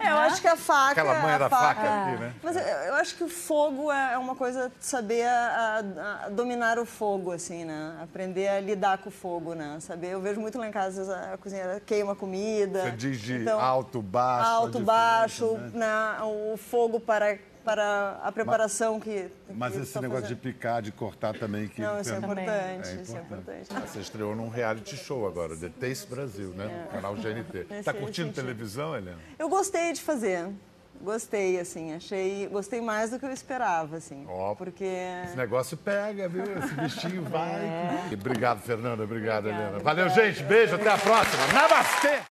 É, 0.00 0.12
eu 0.12 0.16
acho 0.18 0.40
que 0.40 0.46
a 0.46 0.56
faca. 0.56 0.92
Aquela 0.92 1.18
manha 1.20 1.34
a 1.34 1.38
da 1.38 1.50
faca 1.50 1.80
aqui, 1.80 2.20
né? 2.20 2.32
Mas 2.40 2.54
eu, 2.54 2.62
eu 2.62 2.94
acho 2.94 3.16
que 3.16 3.24
o 3.24 3.28
fogo 3.28 3.90
é 3.90 4.16
uma 4.16 4.36
coisa 4.36 4.68
de 4.78 4.84
saber 4.86 5.26
a- 5.26 5.82
a- 6.22 6.26
a 6.26 6.28
dominar 6.28 6.78
o 6.78 6.86
fogo, 6.86 7.32
assim, 7.32 7.64
né? 7.64 7.96
Aprender 8.00 8.46
a 8.46 8.60
lidar 8.60 8.98
com 8.98 9.08
o 9.08 9.12
fogo, 9.12 9.54
né? 9.54 9.76
Saber. 9.80 10.10
Eu 10.12 10.20
vejo 10.20 10.40
muito 10.40 10.56
lá 10.56 10.68
em 10.68 10.70
casa 10.70 11.00
às 11.02 11.08
vezes, 11.08 11.22
a 11.32 11.36
cozinheira 11.36 11.80
queima 11.84 12.14
comida. 12.14 12.82
Você 12.82 12.90
diz 12.92 13.18
de 13.20 13.42
Então, 13.42 13.58
alto, 13.58 14.00
baixo. 14.00 14.48
Alto, 14.48 14.66
diferença, 14.78 14.92
baixo, 14.92 15.52
né? 15.58 15.70
né? 15.74 16.22
o 16.52 16.56
fogo 16.56 17.00
para, 17.00 17.36
para 17.68 18.20
a 18.22 18.32
preparação 18.32 18.98
que. 18.98 19.28
Mas 19.54 19.74
que 19.74 19.80
esse 19.82 19.92
tá 19.92 20.00
negócio 20.00 20.22
de 20.26 20.34
fazendo. 20.34 20.40
picar, 20.54 20.80
de 20.82 20.90
cortar 20.92 21.34
também. 21.38 21.68
Que 21.68 21.82
Não, 21.82 22.00
isso 22.00 22.14
é 22.14 22.16
importante, 22.18 22.48
É 22.48 23.02
isso 23.02 23.16
é 23.16 23.20
importante. 23.20 23.60
importante. 23.62 23.88
Você 23.90 23.98
estreou 24.00 24.34
num 24.34 24.48
reality 24.48 24.96
show 24.96 25.26
agora, 25.26 25.54
The 25.56 25.68
Taste 25.68 26.08
Brasil, 26.08 26.48
né? 26.50 26.84
No 26.86 26.90
canal 26.92 27.14
GNT. 27.14 27.64
Tá 27.68 27.74
Nesse 27.92 27.92
curtindo 27.94 28.32
televisão, 28.32 28.96
Helena? 28.96 29.18
Eu 29.38 29.48
gostei 29.48 29.92
de 29.92 30.00
fazer. 30.00 30.48
Gostei, 31.00 31.60
assim, 31.60 31.94
achei. 31.94 32.48
Gostei 32.48 32.80
mais 32.80 33.10
do 33.10 33.20
que 33.20 33.24
eu 33.26 33.30
esperava, 33.30 33.96
assim. 33.98 34.24
Ó. 34.28 34.54
Porque. 34.54 34.84
Esse 35.24 35.36
negócio 35.36 35.76
pega, 35.76 36.28
viu? 36.28 36.42
Esse 36.42 36.74
bichinho 36.74 37.22
vai. 37.22 37.50
É. 37.60 38.08
E 38.10 38.14
Obrigado, 38.14 38.60
Fernanda. 38.62 39.04
Obrigado, 39.04 39.48
Helena. 39.48 39.78
Valeu, 39.78 40.08
gente. 40.08 40.42
Beijo. 40.42 40.74
Até 40.74 40.90
a 40.90 40.98
próxima. 40.98 41.46
Namastê! 41.52 42.18